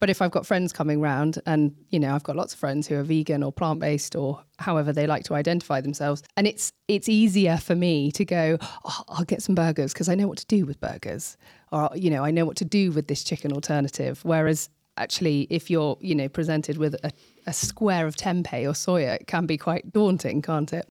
But 0.00 0.10
if 0.10 0.20
I've 0.20 0.30
got 0.30 0.46
friends 0.46 0.72
coming 0.72 1.00
round, 1.00 1.40
and 1.46 1.74
you 1.90 1.98
know, 1.98 2.14
I've 2.14 2.22
got 2.22 2.36
lots 2.36 2.52
of 2.52 2.58
friends 2.58 2.86
who 2.86 2.96
are 2.96 3.02
vegan 3.02 3.42
or 3.42 3.52
plant 3.52 3.80
based 3.80 4.16
or 4.16 4.42
however 4.58 4.92
they 4.92 5.06
like 5.06 5.24
to 5.24 5.34
identify 5.34 5.80
themselves, 5.80 6.22
and 6.36 6.46
it's 6.46 6.72
it's 6.88 7.08
easier 7.08 7.56
for 7.56 7.74
me 7.74 8.10
to 8.12 8.24
go, 8.24 8.58
oh, 8.84 9.02
I'll 9.08 9.24
get 9.24 9.42
some 9.42 9.54
burgers 9.54 9.92
because 9.92 10.08
I 10.08 10.14
know 10.14 10.28
what 10.28 10.38
to 10.38 10.46
do 10.46 10.66
with 10.66 10.80
burgers, 10.80 11.36
or 11.72 11.90
you 11.94 12.10
know, 12.10 12.24
I 12.24 12.30
know 12.30 12.44
what 12.44 12.56
to 12.56 12.64
do 12.64 12.92
with 12.92 13.08
this 13.08 13.24
chicken 13.24 13.52
alternative. 13.52 14.20
Whereas 14.24 14.68
actually, 14.96 15.46
if 15.50 15.70
you're, 15.70 15.98
you 16.00 16.14
know, 16.14 16.28
presented 16.28 16.76
with 16.76 16.94
a, 17.04 17.10
a 17.46 17.52
square 17.52 18.06
of 18.06 18.16
tempeh 18.16 18.64
or 18.64 18.72
soya, 18.72 19.16
it 19.16 19.26
can 19.26 19.46
be 19.46 19.56
quite 19.56 19.92
daunting, 19.92 20.42
can't 20.42 20.72
it? 20.72 20.86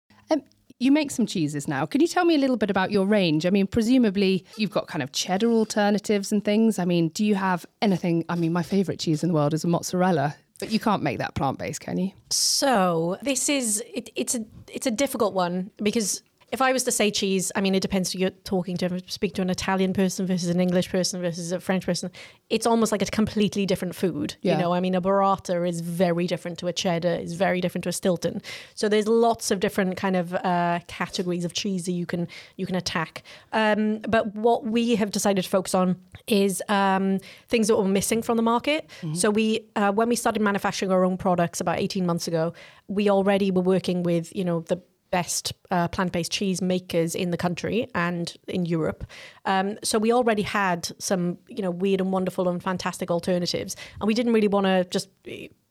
You 0.83 0.91
make 0.91 1.11
some 1.11 1.25
cheeses 1.25 1.65
now. 1.65 1.85
Can 1.85 2.01
you 2.01 2.07
tell 2.07 2.25
me 2.25 2.35
a 2.35 2.37
little 2.37 2.57
bit 2.57 2.69
about 2.69 2.91
your 2.91 3.05
range? 3.05 3.45
I 3.45 3.51
mean, 3.51 3.67
presumably 3.67 4.43
you've 4.57 4.69
got 4.69 4.87
kind 4.87 5.01
of 5.01 5.13
cheddar 5.13 5.49
alternatives 5.49 6.33
and 6.33 6.43
things. 6.43 6.77
I 6.77 6.83
mean, 6.83 7.07
do 7.07 7.23
you 7.23 7.35
have 7.35 7.65
anything? 7.81 8.25
I 8.27 8.35
mean, 8.35 8.51
my 8.51 8.63
favourite 8.63 8.99
cheese 8.99 9.23
in 9.23 9.29
the 9.29 9.33
world 9.33 9.53
is 9.53 9.63
a 9.63 9.67
mozzarella, 9.69 10.35
but 10.59 10.73
you 10.73 10.81
can't 10.81 11.01
make 11.01 11.19
that 11.19 11.35
plant 11.35 11.57
based, 11.57 11.79
can 11.79 11.97
you? 11.97 12.11
So 12.31 13.17
this 13.21 13.47
is 13.47 13.81
it, 13.93 14.09
it's 14.15 14.35
a 14.35 14.43
it's 14.67 14.85
a 14.85 14.91
difficult 14.91 15.33
one 15.33 15.71
because 15.81 16.21
if 16.53 16.61
I 16.61 16.71
was 16.71 16.83
to 16.83 16.91
say 16.91 17.09
cheese, 17.09 17.51
I 17.55 17.61
mean, 17.61 17.73
it 17.73 17.79
depends 17.79 18.11
who 18.11 18.19
you're 18.19 18.29
talking 18.29 18.77
to. 18.77 19.01
Speak 19.07 19.33
to 19.33 19.41
an 19.41 19.49
Italian 19.49 19.91
person 19.91 20.27
versus 20.27 20.49
an 20.49 20.61
English 20.61 20.87
person 20.87 21.19
versus 21.19 21.51
a 21.51 21.59
French 21.59 21.83
person. 21.83 22.11
It's 22.51 22.67
almost 22.67 22.91
like 22.91 23.01
a 23.01 23.07
completely 23.07 23.65
different 23.65 23.95
food. 23.95 24.35
Yeah. 24.43 24.53
You 24.55 24.61
know, 24.61 24.71
I 24.71 24.79
mean, 24.79 24.93
a 24.93 25.01
burrata 25.01 25.67
is 25.67 25.81
very 25.81 26.27
different 26.27 26.59
to 26.59 26.67
a 26.67 26.73
cheddar, 26.73 27.15
is 27.15 27.33
very 27.33 27.59
different 27.59 27.81
to 27.85 27.89
a 27.89 27.91
Stilton. 27.91 28.39
So 28.75 28.87
there's 28.87 29.07
lots 29.07 29.49
of 29.49 29.61
different 29.61 29.97
kind 29.97 30.15
of 30.15 30.35
uh, 30.35 30.81
categories 30.85 31.43
of 31.43 31.53
cheese 31.53 31.85
that 31.85 31.93
you 31.93 32.05
can 32.05 32.27
you 32.55 32.67
can 32.67 32.75
attack. 32.75 33.23
Um, 33.51 33.97
but 34.07 34.35
what 34.35 34.63
we 34.63 34.95
have 34.95 35.09
decided 35.09 35.43
to 35.43 35.49
focus 35.49 35.73
on 35.73 35.95
is 36.27 36.61
um, 36.69 37.17
things 37.49 37.67
that 37.67 37.77
were 37.77 37.83
missing 37.85 38.21
from 38.21 38.37
the 38.37 38.43
market. 38.43 38.91
So 39.15 39.31
we, 39.31 39.65
uh, 39.75 39.91
when 39.91 40.07
we 40.07 40.15
started 40.15 40.41
manufacturing 40.41 40.91
our 40.91 41.03
own 41.03 41.17
products 41.17 41.59
about 41.59 41.79
18 41.79 42.05
months 42.05 42.27
ago, 42.27 42.53
we 42.87 43.09
already 43.09 43.49
were 43.49 43.61
working 43.61 44.03
with 44.03 44.33
you 44.35 44.45
know 44.45 44.59
the 44.61 44.79
best 45.13 45.53
uh, 45.69 45.87
plant-based 45.87 46.31
cheese 46.31 46.59
makers 46.59 47.13
in 47.13 47.29
the 47.29 47.37
country 47.37 47.87
and 47.93 48.35
in 48.47 48.65
Europe. 48.65 49.05
Um, 49.45 49.77
so 49.83 49.99
we 49.99 50.11
already 50.11 50.41
had 50.41 50.89
some, 50.97 51.37
you 51.47 51.61
know, 51.61 51.69
weird 51.69 52.01
and 52.01 52.11
wonderful 52.11 52.49
and 52.49 52.61
fantastic 52.61 53.11
alternatives, 53.11 53.75
and 54.01 54.07
we 54.07 54.15
didn't 54.15 54.33
really 54.33 54.47
want 54.47 54.65
to 54.65 54.85
just 54.85 55.09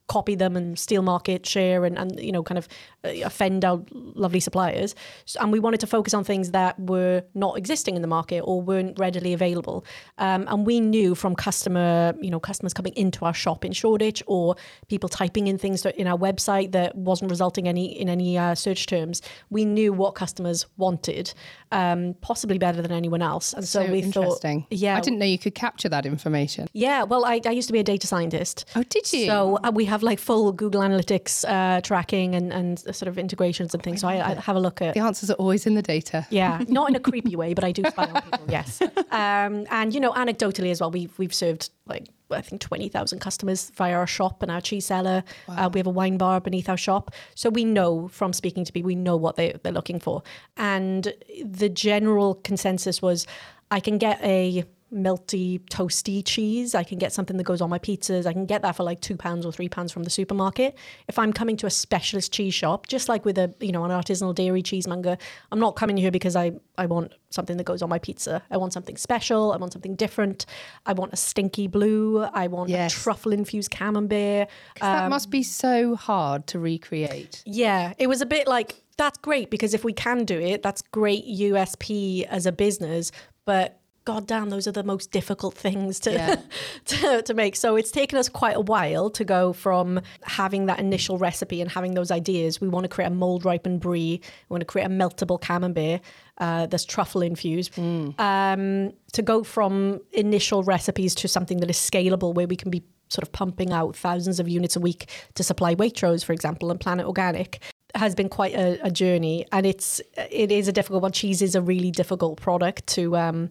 copy 0.09 0.35
them 0.35 0.57
and 0.57 0.79
steal 0.79 1.03
market 1.03 1.47
share 1.47 1.85
and, 1.85 1.97
and 1.99 2.19
you 2.21 2.33
know 2.33 2.43
kind 2.43 2.59
of 2.59 2.69
uh, 3.05 3.11
offend 3.25 3.65
our 3.65 3.81
lovely 3.93 4.41
suppliers 4.41 4.95
and 5.41 5.53
we 5.53 5.59
wanted 5.59 5.81
to 5.81 5.87
focus 5.87 6.13
on 6.13 6.25
things 6.25 6.51
that 6.51 6.79
were 6.79 7.23
not 7.35 7.57
existing 7.57 7.97
in 7.97 8.03
the 8.03 8.09
market 8.09 8.41
or 8.41 8.61
weren't 8.61 8.99
readily 8.99 9.33
available 9.33 9.85
um, 10.19 10.45
and 10.49 10.67
we 10.67 10.81
knew 10.81 11.15
from 11.15 11.35
customer 11.35 12.15
you 12.21 12.31
know 12.31 12.41
customers 12.41 12.75
coming 12.75 12.93
into 12.95 13.25
our 13.25 13.33
shop 13.35 13.65
in 13.65 13.73
Shoreditch 13.73 14.23
or 14.27 14.57
people 14.89 15.09
typing 15.09 15.47
in 15.47 15.57
things 15.57 15.87
in 15.87 16.07
our 16.07 16.19
website 16.19 16.73
that 16.73 16.95
wasn't 16.97 17.31
resulting 17.31 17.69
any 17.69 17.99
in 17.99 18.09
any 18.09 18.37
uh, 18.37 18.55
search 18.55 18.87
terms 18.87 19.23
we 19.51 19.65
knew 19.65 19.93
what 19.93 20.15
customers 20.15 20.67
wanted 20.77 21.33
um, 21.71 22.15
possibly 22.21 22.59
better 22.59 22.83
than 22.83 22.93
anyone 22.93 23.23
else 23.23 23.53
and 23.53 23.67
so, 23.67 23.81
we 23.87 24.01
interesting. 24.03 24.63
thought 24.63 24.69
yeah 24.73 24.97
I 24.97 25.01
didn't 25.01 25.19
know 25.21 25.27
you 25.27 25.39
could 25.39 25.55
capture 25.55 25.89
that 25.89 26.05
information. 26.07 26.69
yeah 26.73 27.05
well 27.05 27.25
I, 27.25 27.41
I 27.47 27.51
used 27.51 27.69
to 27.69 27.73
be 27.73 27.79
a 27.79 27.85
data 27.85 28.07
scientist 28.07 28.65
Oh, 28.77 28.83
did 28.83 29.11
you? 29.13 29.27
so 29.27 29.59
uh, 29.65 29.71
we 29.73 29.85
have 29.93 30.03
like 30.03 30.19
full 30.19 30.53
Google 30.53 30.81
Analytics 30.81 31.45
uh, 31.47 31.81
tracking 31.83 32.35
and, 32.35 32.51
and 32.51 32.79
sort 32.79 33.09
of 33.09 33.19
integrations 33.19 33.75
and 33.75 33.83
things. 33.83 34.01
So 34.01 34.09
I, 34.09 34.31
I 34.31 34.35
have 34.35 34.57
a 34.57 34.61
look 34.61 34.81
at. 34.81 34.95
the 34.95 35.01
answers 35.01 35.31
are 35.31 35.35
always 35.35 35.67
in 35.67 35.75
the 35.75 35.83
data. 35.83 36.27
Yeah, 36.31 36.65
not 36.69 36.89
in 36.89 36.97
a 36.97 37.01
creepy 37.01 37.37
way, 37.37 37.53
but 37.53 37.63
I 37.63 37.73
do 37.73 37.83
spy 37.85 38.07
on 38.07 38.23
people. 38.23 38.47
Yes, 38.49 38.81
um, 39.11 39.67
and 39.71 39.95
you 39.95 40.01
know, 40.01 40.13
anecdotally 40.13 40.71
as 40.71 40.81
well, 40.81 40.91
we've 40.91 41.17
we've 41.19 41.35
served 41.35 41.69
like 41.87 42.09
I 42.31 42.41
think 42.41 42.63
twenty 42.63 42.89
thousand 42.89 43.19
customers 43.19 43.71
via 43.75 43.95
our 43.95 44.07
shop 44.07 44.43
and 44.43 44.51
our 44.51 44.63
cheese 44.63 44.87
cellar. 44.87 45.23
Uh, 45.47 45.69
we 45.73 45.79
have 45.79 45.87
a 45.87 45.91
wine 45.91 46.17
bar 46.17 46.41
beneath 46.41 46.71
our 46.71 46.79
shop, 46.79 47.11
so 47.35 47.51
we 47.51 47.65
know 47.65 48.09
from 48.09 48.33
speaking 48.33 48.65
to 48.65 48.73
people, 48.73 48.89
we 48.89 48.95
know 48.95 49.17
what 49.17 49.37
they 49.37 49.55
they're 49.63 49.73
looking 49.73 50.01
for. 50.01 50.23
And 50.57 51.13
the 51.45 51.69
general 51.69 52.37
consensus 52.37 53.03
was, 53.03 53.27
I 53.71 53.81
can 53.81 53.99
get 53.99 54.19
a 54.23 54.65
melty, 54.93 55.59
toasty 55.71 56.23
cheese. 56.25 56.75
I 56.75 56.83
can 56.85 56.99
get 56.99 57.13
something 57.13 57.37
that 57.39 57.45
goes 57.45 57.61
on 57.61 57.71
my 57.71 57.79
pizzas. 57.79 58.27
I 58.27 58.33
can 58.33 58.47
get 58.47 58.63
that 58.63 58.77
for 58.77 58.83
like 58.83 59.01
two 59.01 59.17
pounds 59.17 59.47
or 59.47 59.53
three 59.53 59.69
pounds 59.69 59.91
from 59.93 60.03
the 60.05 60.11
supermarket. 60.11 60.77
If 61.09 61.19
I'm 61.19 61.33
coming 61.33 61.57
to 61.59 61.67
a 61.67 61.71
specialist 61.71 62.33
cheese 62.33 62.55
shop, 62.55 62.87
just 62.89 63.09
like 63.09 63.25
with 63.25 63.39
a 63.39 63.55
you 63.61 63.73
know 63.73 63.85
an 63.85 63.91
artisanal 63.91 64.35
dairy 64.35 64.63
cheesemonger, 64.63 65.19
I'm 65.51 65.59
not 65.59 65.77
coming 65.77 65.97
here 65.97 66.11
because 66.11 66.37
I 66.37 66.53
I 66.79 66.87
want 66.87 67.13
something 67.31 67.57
that 67.57 67.65
goes 67.65 67.83
on 67.83 67.89
my 67.89 67.99
pizza. 67.99 68.43
I 68.51 68.57
want 68.59 68.73
something 68.73 68.97
special. 68.97 69.53
I 69.53 69.57
want 69.57 69.73
something 69.73 69.97
different. 69.97 70.47
I 70.87 70.93
want 70.93 71.13
a 71.13 71.17
stinky 71.17 71.67
blue. 71.67 72.23
I 72.23 72.47
want 72.49 72.69
Yes. 72.71 72.93
a 72.93 72.97
truffle 73.01 73.33
infused 73.33 73.71
camembert. 73.71 74.49
'Cause 74.77 74.81
that 74.81 75.09
must 75.11 75.31
be 75.31 75.39
um, 75.39 75.45
so 75.45 75.95
hard 75.97 76.47
to 76.49 76.59
recreate. 76.59 77.43
Yeah, 77.47 77.95
it 77.99 78.07
was 78.09 78.21
a 78.21 78.27
bit 78.27 78.47
like 78.47 78.83
that's 78.99 79.17
great 79.19 79.49
because 79.51 79.73
if 79.73 79.85
we 79.85 79.93
can 79.95 80.25
do 80.27 80.39
it, 80.39 80.63
that's 80.63 80.83
great 80.93 81.25
USP 81.27 82.25
as 82.27 82.45
a 82.47 82.53
business. 82.53 83.11
But 83.47 83.81
god 84.05 84.27
damn, 84.27 84.51
those 84.51 84.67
are 84.67 84.73
the 84.73 84.83
most 84.83 85.11
difficult 85.11 85.55
things 85.55 86.01
to, 86.01 86.13
Yeah. 86.13 86.37
to 86.87 87.23
to 87.23 87.35
make. 87.35 87.57
So 87.57 87.77
it's 87.77 87.91
taken 87.91 88.19
us 88.19 88.29
quite 88.29 88.57
a 88.57 88.61
while 88.61 89.11
to 89.11 89.25
go 89.25 89.53
from 89.53 90.01
having 90.23 90.67
that 90.67 90.79
initial 90.81 91.19
recipe 91.19 91.61
and 91.61 91.71
having 91.71 91.95
those 91.95 92.11
ideas. 92.11 92.61
We 92.61 92.69
want 92.69 92.85
to 92.85 92.89
create 92.89 93.09
a 93.09 93.15
mold 93.15 93.45
ripened 93.45 93.81
brie. 93.81 94.21
We 94.49 94.55
want 94.55 94.63
to 94.63 94.67
create 94.67 94.87
a 94.87 94.91
meltable 94.91 95.41
camembert 95.41 96.01
uh, 96.39 96.67
that's 96.67 96.85
truffle 96.85 97.23
infused. 97.23 97.79
Um, 97.79 98.93
to 99.13 99.23
go 99.23 99.45
from 99.45 100.01
initial 100.13 100.63
recipes 100.63 101.15
to 101.17 101.29
something 101.29 101.61
that 101.61 101.71
is 101.71 101.77
scalable, 101.77 102.35
where 102.35 102.47
we 102.47 102.57
can 102.57 102.71
be 102.71 102.83
sort 103.09 103.23
of 103.23 103.33
pumping 103.33 103.73
out 103.73 103.95
thousands 103.95 104.41
of 104.41 104.49
units 104.49 104.75
a 104.75 104.81
week 104.81 105.11
to 105.35 105.43
supply 105.45 105.75
Waitrose, 105.75 106.25
for 106.25 106.33
example, 106.33 106.71
and 106.71 106.81
Planet 106.81 107.07
Organic 107.07 107.63
has 107.95 108.15
been 108.15 108.31
quite 108.31 108.55
a, 108.55 108.79
a 108.87 108.91
journey 108.91 109.45
and 109.53 109.67
it's 109.67 110.01
it 110.17 110.51
is 110.51 110.67
a 110.67 110.73
difficult 110.73 111.03
one 111.03 111.13
cheese 111.13 111.43
is 111.43 111.55
a 111.55 111.61
really 111.61 111.91
difficult 111.91 112.41
product 112.41 112.87
to 112.87 113.15
um 113.19 113.51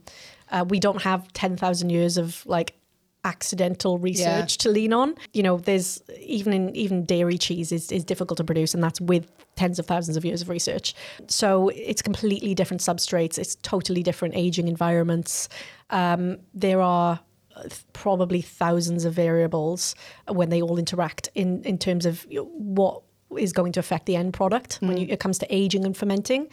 uh, 0.51 0.65
we 0.67 0.79
don't 0.79 1.01
have 1.01 1.31
10,000 1.33 1.89
years 1.89 2.17
of 2.17 2.45
like 2.45 2.75
accidental 3.23 3.99
research 3.99 4.57
to 4.57 4.69
lean 4.69 4.93
on. 4.93 5.15
You 5.33 5.43
know 5.43 5.57
there's 5.57 6.01
even 6.19 6.53
in 6.53 6.75
even 6.75 7.05
dairy 7.05 7.37
cheese 7.37 7.71
is, 7.71 7.91
is 7.91 8.03
difficult 8.03 8.37
to 8.37 8.43
produce 8.43 8.73
and 8.73 8.83
that's 8.83 8.99
with 8.99 9.31
tens 9.55 9.79
of 9.79 9.85
thousands 9.85 10.17
of 10.17 10.25
years 10.25 10.41
of 10.41 10.49
research. 10.49 10.95
So 11.27 11.69
it's 11.69 12.01
completely 12.01 12.55
different 12.55 12.81
substrates. 12.81 13.37
It's 13.37 13.55
totally 13.55 14.01
different 14.01 14.35
aging 14.35 14.67
environments. 14.67 15.49
Um, 15.91 16.39
there 16.53 16.81
are 16.81 17.19
probably 17.93 18.41
thousands 18.41 19.05
of 19.05 19.13
variables 19.13 19.93
when 20.27 20.49
they 20.49 20.61
all 20.61 20.79
interact 20.79 21.29
in 21.35 21.63
in 21.63 21.77
terms 21.77 22.05
of 22.05 22.25
what 22.29 23.03
is 23.37 23.53
going 23.53 23.71
to 23.73 23.79
affect 23.79 24.07
the 24.07 24.15
end 24.15 24.33
product 24.33 24.77
when 24.81 24.97
you, 24.97 25.07
it 25.09 25.19
comes 25.19 25.37
to 25.37 25.55
aging 25.55 25.85
and 25.85 25.95
fermenting. 25.95 26.47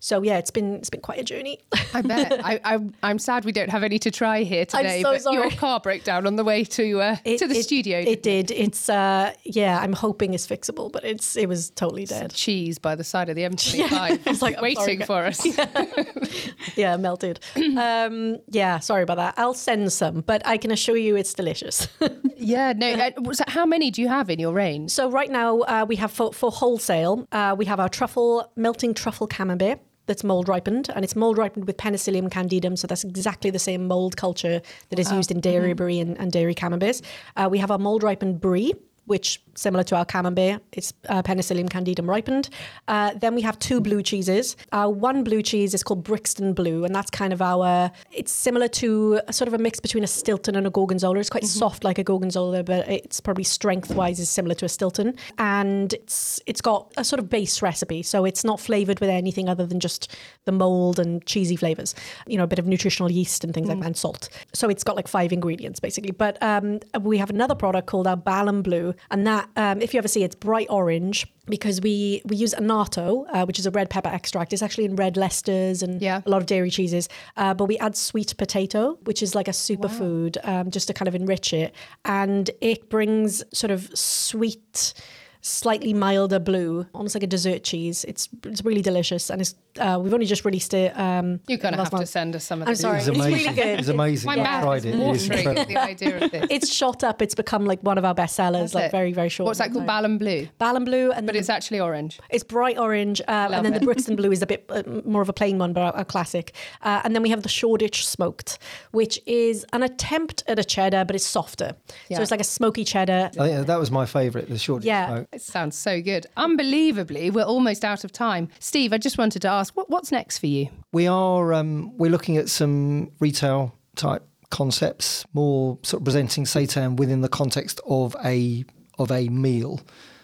So 0.00 0.22
yeah, 0.22 0.38
it's 0.38 0.50
been 0.50 0.74
it's 0.76 0.90
been 0.90 1.00
quite 1.00 1.18
a 1.18 1.24
journey. 1.24 1.58
I 1.94 2.02
bet. 2.02 2.40
I, 2.44 2.78
I'm 3.02 3.18
sad 3.18 3.44
we 3.44 3.52
don't 3.52 3.70
have 3.70 3.82
any 3.82 3.98
to 4.00 4.10
try 4.10 4.42
here 4.44 4.64
I'm 4.72 4.84
today. 4.84 5.02
so 5.02 5.12
but 5.24 5.32
your 5.32 5.50
car 5.50 5.80
broke 5.80 6.04
down 6.04 6.26
on 6.26 6.36
the 6.36 6.44
way 6.44 6.64
to 6.64 7.00
uh, 7.00 7.16
It- 7.24 7.38
to 7.38 7.48
the 7.48 7.56
it- 7.58 7.62
studio. 7.64 7.98
It 7.98 8.22
did. 8.22 8.50
It's 8.50 8.88
uh 8.88 9.32
yeah, 9.44 9.78
I'm 9.80 9.92
hoping 9.92 10.34
it's 10.34 10.46
fixable, 10.46 10.90
but 10.92 11.04
it's 11.04 11.36
it 11.36 11.48
was 11.48 11.70
totally 11.70 12.04
dead. 12.04 12.32
cheese 12.32 12.78
by 12.78 12.94
the 12.94 13.04
side 13.04 13.28
of 13.28 13.36
the 13.36 13.42
M25, 13.42 14.20
It's 14.26 14.42
like, 14.42 14.60
waiting 14.60 15.00
sorry, 15.00 15.06
for 15.06 15.24
us. 15.26 15.44
Yeah, 16.76 16.96
melted. 16.96 17.40
um 17.76 18.38
yeah, 18.48 18.78
sorry 18.78 19.02
about 19.02 19.16
that. 19.16 19.34
I'll 19.36 19.54
send 19.54 19.92
some, 19.92 20.20
but 20.20 20.42
I 20.46 20.56
can 20.58 20.70
assure 20.70 20.96
you 20.96 21.16
it's 21.16 21.34
delicious. 21.34 21.88
Yeah, 22.36 22.72
no. 22.76 22.92
Uh, 22.92 23.32
so 23.32 23.44
how 23.48 23.66
many 23.66 23.90
do 23.90 24.00
you 24.00 24.08
have 24.08 24.30
in 24.30 24.38
your 24.38 24.52
range? 24.52 24.90
So 24.92 25.10
right 25.10 25.30
now 25.30 25.60
uh, 25.60 25.84
we 25.88 25.96
have 25.96 26.12
for, 26.12 26.32
for 26.32 26.50
wholesale, 26.52 27.26
uh, 27.32 27.54
we 27.58 27.64
have 27.64 27.80
our 27.80 27.88
truffle 27.88 28.52
melting 28.56 28.94
truffle 28.94 29.26
camembert 29.26 29.80
that's 30.08 30.24
mold 30.24 30.48
ripened, 30.48 30.90
and 30.94 31.04
it's 31.04 31.14
mold 31.14 31.38
ripened 31.38 31.66
with 31.66 31.76
Penicillium 31.76 32.28
candidum. 32.28 32.76
So 32.76 32.88
that's 32.88 33.04
exactly 33.04 33.50
the 33.50 33.60
same 33.60 33.86
mold 33.86 34.16
culture 34.16 34.60
that 34.88 34.98
is 34.98 35.12
used 35.12 35.30
in 35.30 35.40
dairy 35.40 35.74
brie 35.74 36.00
and, 36.00 36.18
and 36.18 36.32
dairy 36.32 36.54
camemberts. 36.54 37.00
Uh, 37.36 37.48
we 37.48 37.58
have 37.58 37.70
our 37.70 37.78
mold 37.78 38.02
ripened 38.02 38.40
brie. 38.40 38.74
Which 39.08 39.40
similar 39.54 39.82
to 39.84 39.96
our 39.96 40.04
camembert, 40.04 40.62
it's 40.72 40.92
uh, 41.08 41.22
Penicillium 41.22 41.68
candidum 41.68 42.06
ripened. 42.06 42.48
Uh, 42.86 43.12
then 43.14 43.34
we 43.34 43.42
have 43.42 43.58
two 43.58 43.80
blue 43.80 44.02
cheeses. 44.02 44.56
Our 44.72 44.90
one 44.90 45.24
blue 45.24 45.42
cheese 45.42 45.74
is 45.74 45.82
called 45.82 46.04
Brixton 46.04 46.52
Blue, 46.52 46.84
and 46.84 46.94
that's 46.94 47.10
kind 47.10 47.32
of 47.32 47.42
our. 47.42 47.90
It's 48.12 48.30
similar 48.30 48.68
to 48.68 49.20
a 49.26 49.32
sort 49.32 49.48
of 49.48 49.54
a 49.54 49.58
mix 49.58 49.80
between 49.80 50.04
a 50.04 50.06
Stilton 50.06 50.54
and 50.56 50.66
a 50.66 50.70
Gorgonzola. 50.70 51.18
It's 51.18 51.30
quite 51.30 51.44
soft 51.44 51.84
like 51.84 51.98
a 51.98 52.04
Gorgonzola, 52.04 52.62
but 52.62 52.88
it's 52.88 53.20
probably 53.20 53.44
strength 53.44 53.94
wise 53.94 54.20
is 54.20 54.28
similar 54.28 54.54
to 54.56 54.64
a 54.64 54.68
Stilton. 54.68 55.16
And 55.38 55.94
it's 55.94 56.40
it's 56.46 56.60
got 56.60 56.92
a 56.96 57.04
sort 57.04 57.18
of 57.18 57.28
base 57.28 57.62
recipe, 57.62 58.02
so 58.02 58.24
it's 58.24 58.44
not 58.44 58.60
flavored 58.60 59.00
with 59.00 59.10
anything 59.10 59.48
other 59.48 59.66
than 59.66 59.80
just 59.80 60.14
the 60.44 60.52
mold 60.52 60.98
and 60.98 61.24
cheesy 61.26 61.56
flavors. 61.56 61.94
You 62.26 62.36
know, 62.36 62.44
a 62.44 62.46
bit 62.46 62.58
of 62.58 62.66
nutritional 62.66 63.10
yeast 63.10 63.42
and 63.42 63.54
things 63.54 63.68
like 63.68 63.80
that, 63.80 63.86
and 63.86 63.96
salt. 63.96 64.28
So 64.52 64.68
it's 64.68 64.84
got 64.84 64.96
like 64.96 65.08
five 65.08 65.32
ingredients 65.32 65.80
basically. 65.80 66.12
But 66.12 66.40
um, 66.42 66.80
we 67.00 67.18
have 67.18 67.30
another 67.30 67.54
product 67.54 67.86
called 67.86 68.06
our 68.06 68.16
Ballon 68.16 68.62
Blue, 68.62 68.94
and 69.10 69.26
that 69.26 69.48
um, 69.56 69.80
if 69.80 69.92
you 69.94 69.98
ever 69.98 70.08
see, 70.08 70.22
it's 70.24 70.34
bright 70.34 70.66
orange 70.70 71.26
because 71.46 71.80
we 71.80 72.20
we 72.26 72.36
use 72.36 72.52
annatto, 72.54 73.24
uh, 73.32 73.44
which 73.46 73.58
is 73.58 73.66
a 73.66 73.70
red 73.70 73.88
pepper 73.90 74.10
extract. 74.10 74.52
It's 74.52 74.62
actually 74.62 74.84
in 74.84 74.96
red 74.96 75.14
Leicesters 75.14 75.82
and 75.82 76.00
Yeah. 76.02 76.20
a 76.26 76.30
lot 76.30 76.40
of 76.42 76.46
dairy 76.46 76.70
cheeses. 76.70 77.08
Uh, 77.36 77.54
but 77.54 77.66
we 77.66 77.78
add 77.78 77.96
sweet 77.96 78.34
potato, 78.36 78.98
which 79.04 79.22
is 79.22 79.34
like 79.34 79.48
a 79.48 79.52
superfood, 79.52 80.36
um, 80.46 80.70
just 80.70 80.88
to 80.88 80.94
kind 80.94 81.08
of 81.08 81.14
enrich 81.14 81.52
it, 81.52 81.74
and 82.04 82.50
it 82.60 82.90
brings 82.90 83.42
sort 83.52 83.70
of 83.70 83.90
sweet. 83.96 84.94
Slightly 85.40 85.94
milder 85.94 86.38
blue, 86.38 86.86
almost 86.94 87.14
like 87.14 87.22
a 87.22 87.26
dessert 87.26 87.64
cheese. 87.64 88.04
It's 88.04 88.28
it's 88.44 88.64
really 88.64 88.82
delicious, 88.82 89.30
and 89.30 89.40
it's 89.40 89.54
uh, 89.78 89.98
we've 90.02 90.12
only 90.12 90.26
just 90.26 90.44
released 90.44 90.74
it. 90.74 90.98
Um, 90.98 91.40
You're 91.46 91.58
going 91.58 91.72
to 91.74 91.78
last 91.78 91.92
have 91.92 92.00
to 92.00 92.06
send 92.06 92.34
us 92.34 92.44
some 92.44 92.62
of 92.62 92.68
I'm 92.68 92.72
this. 92.72 92.80
sorry. 92.80 92.96
It 92.96 92.98
was 92.98 93.08
It's 93.08 93.18
really 93.18 93.32
amazing. 93.46 93.54
good. 93.54 93.66
It 93.66 93.76
was 93.78 93.88
amazing. 93.88 94.26
My 94.26 94.34
I 94.34 94.42
mouth 94.42 94.62
tried 94.64 94.76
is 94.78 94.84
it. 94.86 94.94
It 94.94 94.98
watering 94.98 95.32
incredible. 95.48 95.64
the 95.66 95.76
idea 95.80 96.24
of 96.24 96.30
this. 96.30 96.46
It's 96.50 96.72
shot 96.72 97.04
up. 97.04 97.22
It's 97.22 97.34
become 97.34 97.64
like 97.64 97.80
one 97.82 97.98
of 97.98 98.04
our 98.04 98.14
best 98.14 98.34
sellers, 98.36 98.70
Is 98.70 98.74
like 98.74 98.86
it? 98.86 98.90
very 98.92 99.12
very 99.12 99.28
short. 99.28 99.46
What's 99.46 99.58
that 99.60 99.72
called? 99.72 99.86
Ballon 99.86 100.18
Blue. 100.18 100.48
Ballon 100.58 100.84
blue, 100.84 101.12
and 101.12 101.26
But 101.26 101.36
it's 101.36 101.48
actually 101.48 101.80
orange. 101.80 102.18
It's 102.30 102.44
bright 102.44 102.78
orange, 102.78 103.20
uh, 103.22 103.50
and 103.52 103.64
then 103.64 103.74
it. 103.74 103.78
the 103.80 103.84
Brixton 103.86 104.16
blue 104.16 104.32
is 104.32 104.42
a 104.42 104.46
bit 104.46 104.64
uh, 104.68 104.82
more 105.04 105.22
of 105.22 105.28
a 105.28 105.32
plain 105.32 105.58
one, 105.58 105.72
but 105.72 105.94
a, 105.94 106.00
a 106.00 106.04
classic. 106.04 106.54
Uh, 106.82 107.00
and 107.04 107.14
then 107.14 107.22
we 107.22 107.30
have 107.30 107.42
the 107.42 107.48
Shoreditch 107.48 108.06
smoked, 108.06 108.58
which 108.90 109.20
is 109.26 109.64
an 109.72 109.82
attempt 109.82 110.42
at 110.48 110.58
a 110.58 110.64
cheddar, 110.64 111.04
but 111.04 111.14
it's 111.14 111.26
softer. 111.26 111.76
Yeah. 112.08 112.16
So 112.16 112.22
it's 112.22 112.30
like 112.30 112.40
a 112.40 112.44
smoky 112.44 112.84
cheddar. 112.84 113.30
I 113.38 113.48
think 113.48 113.66
that 113.66 113.78
was 113.78 113.90
my 113.90 114.06
favourite, 114.06 114.48
the 114.48 114.58
short 114.58 114.82
Yeah. 114.82 115.06
smoke. 115.06 115.27
It 115.32 115.42
sounds 115.42 115.76
so 115.76 116.00
good. 116.00 116.26
Unbelievably, 116.36 117.30
we're 117.30 117.44
almost 117.44 117.84
out 117.84 118.02
of 118.04 118.12
time. 118.12 118.48
Steve, 118.60 118.92
I 118.92 118.98
just 118.98 119.18
wanted 119.18 119.42
to 119.42 119.48
ask, 119.48 119.76
what, 119.76 119.90
what's 119.90 120.10
next 120.10 120.38
for 120.38 120.46
you? 120.46 120.68
We 120.92 121.06
are 121.06 121.52
um, 121.52 121.96
we're 121.98 122.10
looking 122.10 122.36
at 122.38 122.48
some 122.48 123.10
retail 123.20 123.74
type 123.94 124.22
concepts, 124.50 125.26
more 125.34 125.78
sort 125.82 126.00
of 126.00 126.04
presenting 126.04 126.44
seitan 126.44 126.96
within 126.96 127.20
the 127.20 127.28
context 127.28 127.80
of 127.86 128.16
a 128.24 128.64
of 128.98 129.10
a 129.12 129.28
meal. 129.28 129.80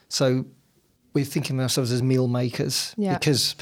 So 0.09 0.47
we're 1.13 1.25
thinking 1.25 1.59
of 1.59 1.63
ourselves 1.65 1.93
as 1.93 2.03
meal 2.03 2.27
makers 2.27 2.95
Yeah. 2.97 3.17
because 3.19 3.55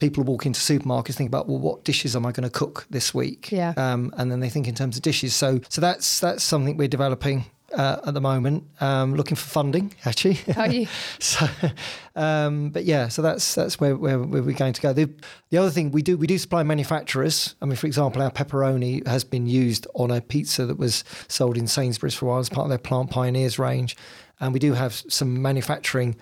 people 0.00 0.24
walk 0.24 0.46
into 0.46 0.58
supermarkets 0.60 1.14
think 1.14 1.28
about 1.28 1.48
well 1.48 1.58
what 1.58 1.84
dishes 1.84 2.16
am 2.16 2.24
I 2.24 2.32
going 2.32 2.44
to 2.44 2.50
cook 2.50 2.86
this 2.88 3.12
week 3.12 3.50
Yeah. 3.52 3.72
um, 3.76 4.12
and 4.16 4.30
then 4.32 4.40
they 4.40 4.48
think 4.48 4.66
in 4.68 4.74
terms 4.74 4.96
of 4.96 5.02
dishes 5.02 5.34
so 5.34 5.60
so 5.68 5.80
that's 5.80 6.20
that's 6.20 6.42
something 6.44 6.76
we're 6.76 6.86
developing 6.88 7.46
uh, 7.72 8.00
at 8.06 8.14
the 8.14 8.20
moment 8.20 8.64
um, 8.80 9.14
looking 9.14 9.36
for 9.36 9.48
funding 9.48 9.94
actually 10.04 10.38
Are 10.56 10.68
you? 10.68 10.86
so, 11.18 11.46
um, 12.16 12.70
but 12.70 12.84
yeah, 12.84 13.08
so 13.08 13.22
that's 13.22 13.54
that's 13.54 13.78
where, 13.78 13.96
where, 13.96 14.18
where 14.18 14.42
we're 14.42 14.56
going 14.56 14.72
to 14.72 14.80
go. 14.80 14.92
The, 14.92 15.10
the 15.50 15.58
other 15.58 15.70
thing 15.70 15.90
we 15.90 16.02
do 16.02 16.16
we 16.16 16.26
do 16.26 16.38
supply 16.38 16.62
manufacturers. 16.62 17.54
I 17.60 17.66
mean, 17.66 17.76
for 17.76 17.86
example, 17.86 18.22
our 18.22 18.30
pepperoni 18.30 19.06
has 19.06 19.24
been 19.24 19.46
used 19.46 19.86
on 19.94 20.10
a 20.10 20.20
pizza 20.20 20.66
that 20.66 20.78
was 20.78 21.04
sold 21.28 21.56
in 21.56 21.66
Sainsbury's 21.66 22.14
for 22.14 22.26
a 22.26 22.28
while 22.28 22.38
as 22.38 22.48
part 22.48 22.64
of 22.64 22.70
their 22.70 22.78
Plant 22.78 23.10
Pioneers 23.10 23.58
range, 23.58 23.96
and 24.40 24.52
we 24.52 24.58
do 24.58 24.72
have 24.74 24.94
some 24.94 25.40
manufacturing. 25.40 26.16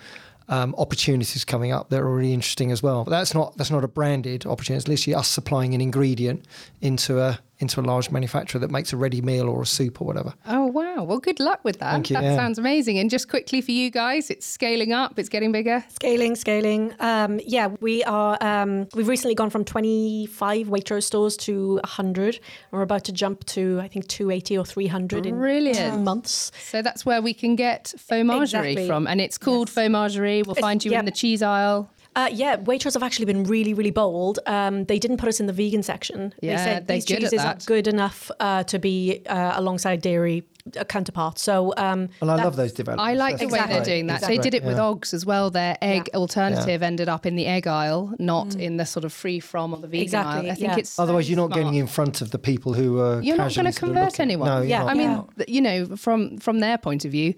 Um, 0.48 0.76
opportunities 0.78 1.44
coming 1.44 1.72
up 1.72 1.90
that 1.90 1.98
are 1.98 2.08
really 2.08 2.32
interesting 2.32 2.70
as 2.70 2.80
well, 2.80 3.02
but 3.02 3.10
that's 3.10 3.34
not 3.34 3.56
that's 3.56 3.72
not 3.72 3.82
a 3.82 3.88
branded 3.88 4.46
opportunity. 4.46 4.78
It's 4.78 4.86
literally 4.86 5.16
us 5.16 5.26
supplying 5.26 5.74
an 5.74 5.80
ingredient 5.80 6.46
into 6.80 7.18
a 7.18 7.40
into 7.58 7.80
a 7.80 7.82
large 7.82 8.10
manufacturer 8.10 8.60
that 8.60 8.70
makes 8.70 8.92
a 8.92 8.96
ready 8.96 9.20
meal 9.20 9.48
or 9.48 9.62
a 9.62 9.66
soup 9.66 10.00
or 10.00 10.04
whatever. 10.04 10.34
Oh, 10.46 10.66
wow. 10.66 10.85
Well, 11.02 11.18
good 11.18 11.40
luck 11.40 11.60
with 11.64 11.78
that. 11.80 11.92
Thank 11.92 12.10
you, 12.10 12.14
That 12.14 12.24
yeah. 12.24 12.36
sounds 12.36 12.58
amazing. 12.58 12.98
And 12.98 13.10
just 13.10 13.28
quickly 13.28 13.60
for 13.60 13.72
you 13.72 13.90
guys, 13.90 14.30
it's 14.30 14.46
scaling 14.46 14.92
up, 14.92 15.18
it's 15.18 15.28
getting 15.28 15.52
bigger. 15.52 15.84
Scaling, 15.88 16.34
scaling. 16.36 16.94
Um, 17.00 17.40
yeah, 17.46 17.68
we 17.80 18.02
are. 18.04 18.38
Um, 18.40 18.88
we've 18.94 19.08
recently 19.08 19.34
gone 19.34 19.50
from 19.50 19.64
25 19.64 20.66
Waitrose 20.68 21.04
stores 21.04 21.36
to 21.38 21.74
100. 21.76 22.40
We're 22.70 22.82
about 22.82 23.04
to 23.04 23.12
jump 23.12 23.44
to 23.46 23.80
I 23.82 23.88
think 23.88 24.08
280 24.08 24.58
or 24.58 24.64
300 24.64 25.26
in 25.26 25.36
Brilliant. 25.38 25.76
two 25.94 25.98
months. 26.00 26.52
So 26.62 26.82
that's 26.82 27.04
where 27.06 27.20
we 27.22 27.34
can 27.34 27.56
get 27.56 27.92
Fauxmagerie 27.96 28.42
Exactly. 28.42 28.86
from. 28.86 29.06
And 29.06 29.20
it's 29.20 29.38
called 29.38 29.68
Fauxmagerie. 29.70 30.46
We'll 30.46 30.54
find 30.56 30.84
you 30.84 30.92
in 30.92 31.04
the 31.04 31.10
cheese 31.10 31.42
aisle. 31.42 31.90
Uh, 32.16 32.28
yeah, 32.32 32.56
Waitrose 32.56 32.94
have 32.94 33.02
actually 33.02 33.26
been 33.26 33.44
really, 33.44 33.74
really 33.74 33.90
bold. 33.90 34.38
Um, 34.46 34.84
they 34.86 34.98
didn't 34.98 35.18
put 35.18 35.28
us 35.28 35.38
in 35.38 35.46
the 35.46 35.52
vegan 35.52 35.82
section. 35.82 36.32
Yeah, 36.40 36.56
they 36.56 36.64
said 36.64 36.86
they're 36.86 36.96
these 36.96 37.04
good 37.04 37.20
cheeses 37.20 37.40
are 37.44 37.56
good 37.66 37.86
enough 37.86 38.30
uh, 38.40 38.62
to 38.64 38.78
be 38.78 39.22
uh, 39.26 39.52
alongside 39.54 40.00
dairy 40.00 40.42
uh, 40.80 40.84
counterparts. 40.84 41.42
So, 41.42 41.74
um, 41.76 42.08
And 42.22 42.30
I 42.30 42.36
love 42.36 42.56
those 42.56 42.72
developments. 42.72 43.06
I 43.10 43.12
like 43.14 43.34
the 43.36 43.44
That's 43.44 43.52
way 43.52 43.58
Exactly. 43.58 43.74
they're 43.74 43.84
doing 43.84 44.06
that. 44.06 44.20
That's 44.22 44.28
They 44.28 44.38
did 44.38 44.54
it 44.54 44.64
with 44.64 44.78
yeah. 44.78 44.82
Oggs 44.84 45.12
as 45.12 45.26
well. 45.26 45.50
Their 45.50 45.76
egg 45.82 46.08
Yeah. 46.12 46.18
alternative 46.18 46.82
ended 46.82 47.08
up 47.10 47.26
in 47.26 47.36
the 47.36 47.44
egg 47.46 47.66
aisle, 47.66 48.14
not 48.18 48.54
in 48.54 48.78
the 48.78 48.86
sort 48.86 49.04
of 49.04 49.12
free 49.12 49.38
from 49.38 49.74
or 49.74 49.78
the 49.80 49.86
vegan 49.86 50.02
Exactly, 50.04 50.46
aisle. 50.48 50.52
I 50.52 50.54
think 50.54 50.72
yeah. 50.72 50.78
it's 50.78 50.90
so 50.90 51.02
Otherwise, 51.02 51.28
you're 51.28 51.36
not 51.36 51.48
smart. 51.48 51.60
getting 51.64 51.74
in 51.74 51.86
front 51.86 52.22
of 52.22 52.30
the 52.30 52.38
people 52.38 52.72
who 52.72 52.98
are. 52.98 53.20
You're 53.22 53.36
not 53.36 53.54
going 53.54 53.70
to 53.70 53.78
convert 53.78 54.18
anyone. 54.20 54.48
No, 54.48 54.56
you're 54.58 54.68
Yeah. 54.68 54.78
not. 54.84 54.88
I 54.90 54.94
mean, 54.94 55.10
Yeah. 55.36 55.44
you 55.48 55.60
know, 55.60 55.96
from 55.96 56.38
from 56.38 56.60
their 56.60 56.78
point 56.78 57.04
of 57.04 57.10
view, 57.10 57.34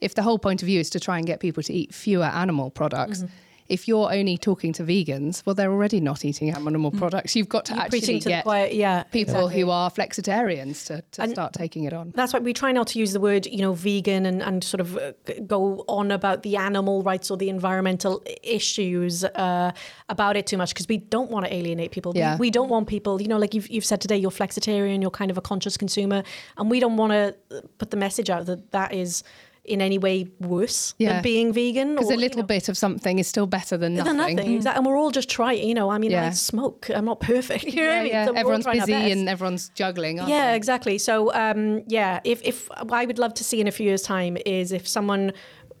if 0.00 0.14
the 0.14 0.22
whole 0.22 0.38
point 0.38 0.62
of 0.62 0.66
view 0.66 0.80
is 0.80 0.88
to 0.90 0.98
try 0.98 1.18
and 1.18 1.26
get 1.26 1.38
people 1.38 1.62
to 1.64 1.72
eat 1.72 1.92
fewer 1.94 2.24
animal 2.24 2.70
products. 2.70 3.18
Mm-hmm. 3.18 3.34
If 3.72 3.88
you're 3.88 4.10
only 4.12 4.36
talking 4.36 4.72
to 4.74 4.82
vegans, 4.84 5.42
well, 5.46 5.54
they're 5.54 5.72
already 5.72 6.00
not 6.00 6.24
eating 6.24 6.50
animal 6.50 6.90
products. 6.90 7.34
You've 7.36 7.48
got 7.48 7.64
to 7.66 7.72
Mm. 7.72 7.76
you're 7.76 7.84
actually 7.86 8.20
to 8.20 8.28
get 8.28 8.42
choir. 8.44 8.66
Yeah, 8.66 9.02
people 9.04 9.34
exactly. 9.46 9.60
who 9.62 9.70
are 9.70 9.90
flexitarians 9.90 10.86
to, 10.88 11.02
to 11.12 11.22
And- 11.22 11.32
start 11.32 11.52
taking 11.54 11.84
it 11.84 11.92
on. 11.92 12.12
That's 12.14 12.32
why 12.34 12.40
we 12.40 12.52
try 12.52 12.72
not 12.72 12.86
to 12.88 12.98
use 12.98 13.12
the 13.12 13.20
word, 13.20 13.46
you 13.46 13.62
know, 13.64 13.72
vegan 13.72 14.26
and, 14.26 14.42
and 14.42 14.62
sort 14.62 14.80
of 14.80 14.96
uh, 14.96 15.12
go 15.46 15.84
on 15.88 16.10
about 16.10 16.42
the 16.42 16.56
animal 16.56 17.02
rights 17.02 17.30
or 17.30 17.36
the 17.38 17.48
environmental 17.48 18.22
issues 18.42 19.24
uh, 19.24 19.72
about 20.08 20.36
it 20.36 20.46
too 20.46 20.58
much 20.58 20.70
because 20.74 20.88
we 20.88 20.98
don't 20.98 21.30
want 21.30 21.46
to 21.46 21.54
alienate 21.54 21.90
people. 21.92 22.12
We- 22.12 22.18
Yeah. 22.20 22.36
We, 22.36 22.50
don't 22.50 22.68
want 22.68 22.86
people, 22.88 23.22
you 23.22 23.28
know, 23.28 23.38
like 23.38 23.54
you've, 23.54 23.68
you've 23.70 23.84
said 23.92 24.00
today, 24.00 24.18
you're 24.18 24.30
flexitarian, 24.42 25.00
you're 25.02 25.10
kind 25.22 25.30
of 25.30 25.38
a 25.38 25.40
conscious 25.40 25.76
consumer, 25.78 26.22
and 26.58 26.70
we 26.70 26.78
don't 26.80 26.96
want 26.98 27.12
to 27.12 27.34
put 27.78 27.90
the 27.90 27.96
message 27.96 28.28
out 28.28 28.44
that 28.46 28.70
that 28.72 28.92
is 28.92 29.22
in 29.64 29.80
any 29.80 29.96
way 29.96 30.26
worse 30.40 30.92
Yeah. 30.98 31.12
than 31.14 31.22
being 31.22 31.52
vegan. 31.52 31.94
Because 31.94 32.10
a 32.10 32.14
you 32.14 32.18
little 32.18 32.40
know, 32.42 32.46
bit 32.46 32.68
of 32.68 32.76
something 32.76 33.20
is 33.20 33.28
still 33.28 33.46
better 33.46 33.76
than 33.76 33.94
nothing. 33.94 34.16
than 34.16 34.36
nothing. 34.36 34.54
Exactly. 34.56 34.78
And 34.78 34.86
we're 34.86 34.96
all 34.98 35.12
just 35.12 35.28
trying, 35.28 35.68
you 35.68 35.74
know, 35.74 35.88
I 35.88 35.98
mean, 35.98 36.10
Yeah. 36.10 36.26
I 36.26 36.30
smoke. 36.30 36.90
I'm 36.92 37.04
not 37.04 37.20
perfect. 37.20 37.64
You 37.72 37.82
know 37.82 37.90
Yeah, 37.92 37.98
I 38.00 38.02
mean? 38.02 38.12
yeah. 38.12 38.26
So 38.26 38.32
Everyone's 38.32 38.66
busy 38.66 39.12
and 39.12 39.28
everyone's 39.28 39.68
juggling. 39.70 40.18
Aren't 40.18 40.30
Yeah, 40.30 40.50
they? 40.50 40.56
exactly. 40.56 40.98
So, 40.98 41.32
um, 41.32 41.84
yeah, 41.86 42.18
if, 42.24 42.42
if 42.42 42.68
what 42.70 42.92
I 42.94 43.04
would 43.04 43.18
love 43.20 43.34
to 43.34 43.44
see 43.44 43.60
in 43.60 43.68
a 43.68 43.70
few 43.70 43.86
years' 43.86 44.02
time 44.02 44.36
is 44.44 44.72
if 44.72 44.88
someone 44.88 45.32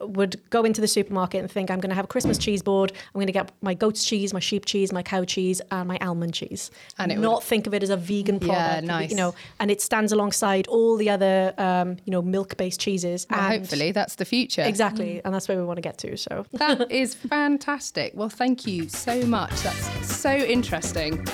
would 0.02 0.40
go 0.50 0.64
into 0.64 0.80
the 0.80 0.88
supermarket 0.88 1.40
and 1.40 1.50
think, 1.50 1.70
I'm 1.70 1.80
going 1.80 1.90
to 1.90 1.94
have 1.96 2.04
a 2.04 2.08
Christmas 2.08 2.38
cheese 2.38 2.62
board. 2.62 2.92
I'm 2.92 3.14
going 3.14 3.26
to 3.26 3.32
get 3.32 3.50
my 3.62 3.74
goat's 3.74 4.04
cheese, 4.04 4.32
my 4.32 4.40
sheep 4.40 4.64
cheese, 4.64 4.92
my 4.92 5.02
cow 5.02 5.24
cheese, 5.24 5.60
and 5.70 5.88
my 5.88 5.98
almond 6.00 6.34
cheese. 6.34 6.70
And 6.98 7.12
it 7.12 7.16
would- 7.18 7.22
not 7.22 7.42
think 7.44 7.66
of 7.66 7.74
it 7.74 7.82
as 7.82 7.90
a 7.90 7.96
vegan 7.96 8.38
product. 8.40 8.58
Yeah, 8.58 8.68
product. 8.68 8.86
nice. 8.86 9.10
You 9.10 9.16
know, 9.16 9.34
and 9.60 9.70
it 9.70 9.80
stands 9.80 10.12
alongside 10.12 10.66
all 10.68 10.96
the 10.96 11.10
other, 11.10 11.54
um, 11.58 11.96
you 12.04 12.10
know, 12.10 12.22
milk-based 12.22 12.80
cheeses. 12.80 13.26
Well, 13.30 13.40
and 13.40 13.60
hopefully, 13.62 13.92
that's 13.92 14.16
the 14.16 14.24
future. 14.24 14.62
exactly, 14.62 15.20
and 15.24 15.34
that's 15.34 15.48
where 15.48 15.58
we 15.58 15.64
want 15.64 15.76
to 15.78 15.82
get 15.82 15.98
to. 15.98 16.16
So. 16.16 16.46
That 16.52 16.90
is 16.92 17.14
fantastic. 17.14 18.12
Well, 18.14 18.28
thank 18.28 18.66
you 18.66 18.88
so 18.88 19.24
much. 19.26 19.50
That's 19.62 20.16
so 20.16 20.32
interesting. 20.32 21.24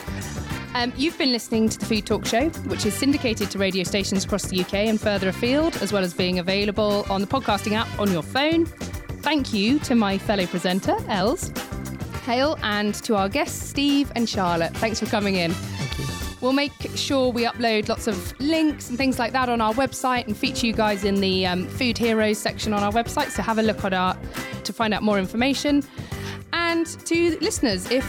Um, 0.79 0.93
you've 0.97 1.19
been 1.19 1.33
listening 1.33 1.69
to 1.71 1.77
the 1.77 1.87
Food 1.87 2.07
Talk 2.07 2.25
Show, 2.25 2.51
which 2.69 2.87
is 2.87 2.95
syndicated 2.95 3.51
to 3.51 3.59
radio 3.59 3.83
stations 3.83 4.25
across 4.25 4.45
the 4.45 4.61
UK 4.61 4.75
and 4.75 5.01
further 5.01 5.31
afield, 5.31 5.75
as 5.79 5.93
well 5.93 6.05
as 6.05 6.15
being 6.15 6.39
available 6.39 7.05
on 7.11 7.21
the 7.21 7.27
podcasting 7.27 7.73
app 7.73 7.89
on 7.99 8.13
your 8.13 8.23
phone. 8.23 8.65
Thank 8.65 9.53
you 9.53 9.81
to 9.81 9.97
my 9.97 10.19
fellow 10.19 10.47
presenter, 10.47 10.95
Elles, 11.09 11.51
Hale, 12.25 12.57
and 12.63 12.95
to 12.95 13.17
our 13.17 13.29
guests, 13.29 13.61
Steve 13.61 14.13
and 14.15 14.29
Charlotte. 14.29 14.73
Thanks 14.77 15.01
for 15.01 15.07
coming 15.07 15.35
in. 15.35 15.51
Thank 15.51 15.99
you. 15.99 16.37
We'll 16.41 16.53
make 16.53 16.75
sure 16.95 17.33
we 17.33 17.43
upload 17.43 17.89
lots 17.89 18.07
of 18.07 18.41
links 18.41 18.89
and 18.89 18.97
things 18.97 19.19
like 19.19 19.33
that 19.33 19.49
on 19.49 19.61
our 19.61 19.75
website 19.75 20.29
and 20.29 20.37
feature 20.37 20.65
you 20.65 20.73
guys 20.73 21.03
in 21.03 21.21
the 21.21 21.45
um, 21.45 21.67
Food 21.67 21.99
Heroes 21.99 22.39
section 22.39 22.73
on 22.73 22.85
our 22.85 22.93
website. 22.93 23.31
So 23.31 23.43
have 23.43 23.59
a 23.59 23.63
look 23.65 23.85
at 23.85 23.95
our 23.95 24.17
to 24.63 24.73
find 24.73 24.95
out 24.95 25.03
more 25.03 25.19
information. 25.19 25.83
And 26.69 26.87
to 27.07 27.39
listeners, 27.41 27.91
if 27.91 28.05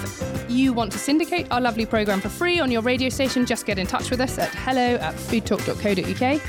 you 0.49 0.73
want 0.73 0.91
to 0.91 0.99
syndicate 0.99 1.47
our 1.49 1.61
lovely 1.61 1.85
program 1.85 2.19
for 2.19 2.27
free 2.27 2.59
on 2.59 2.69
your 2.69 2.81
radio 2.81 3.07
station, 3.07 3.45
just 3.45 3.65
get 3.65 3.79
in 3.79 3.87
touch 3.87 4.11
with 4.11 4.19
us 4.19 4.37
at 4.37 4.49
hello 4.53 4.95
at 4.95 5.15
foodtalk.co.uk. 5.15 6.41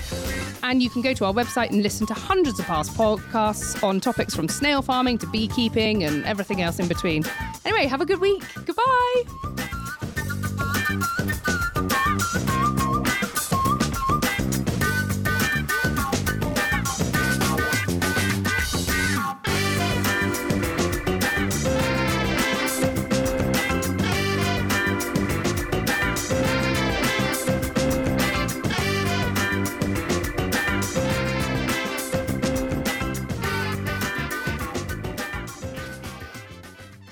And 0.65 0.83
you 0.83 0.91
can 0.91 1.03
go 1.03 1.15
to 1.15 1.25
our 1.25 1.33
website 1.33 1.71
and 1.71 1.85
listen 1.85 2.09
to 2.09 2.15
hundreds 2.15 2.59
of 2.59 2.67
past 2.67 2.97
podcasts 2.97 3.81
on 3.85 4.01
topics 4.01 4.35
from 4.35 4.49
snail 4.49 4.83
farming 4.83 5.19
to 5.19 5.29
beekeeping 5.29 6.03
and 6.03 6.25
everything 6.25 6.61
else 6.63 6.81
in 6.81 6.89
between. 6.89 7.23
Anyway, 7.65 7.87
have 7.87 8.01
a 8.01 8.07
good 8.07 8.21
week. 8.21 8.43
Goodbye. 8.67 9.50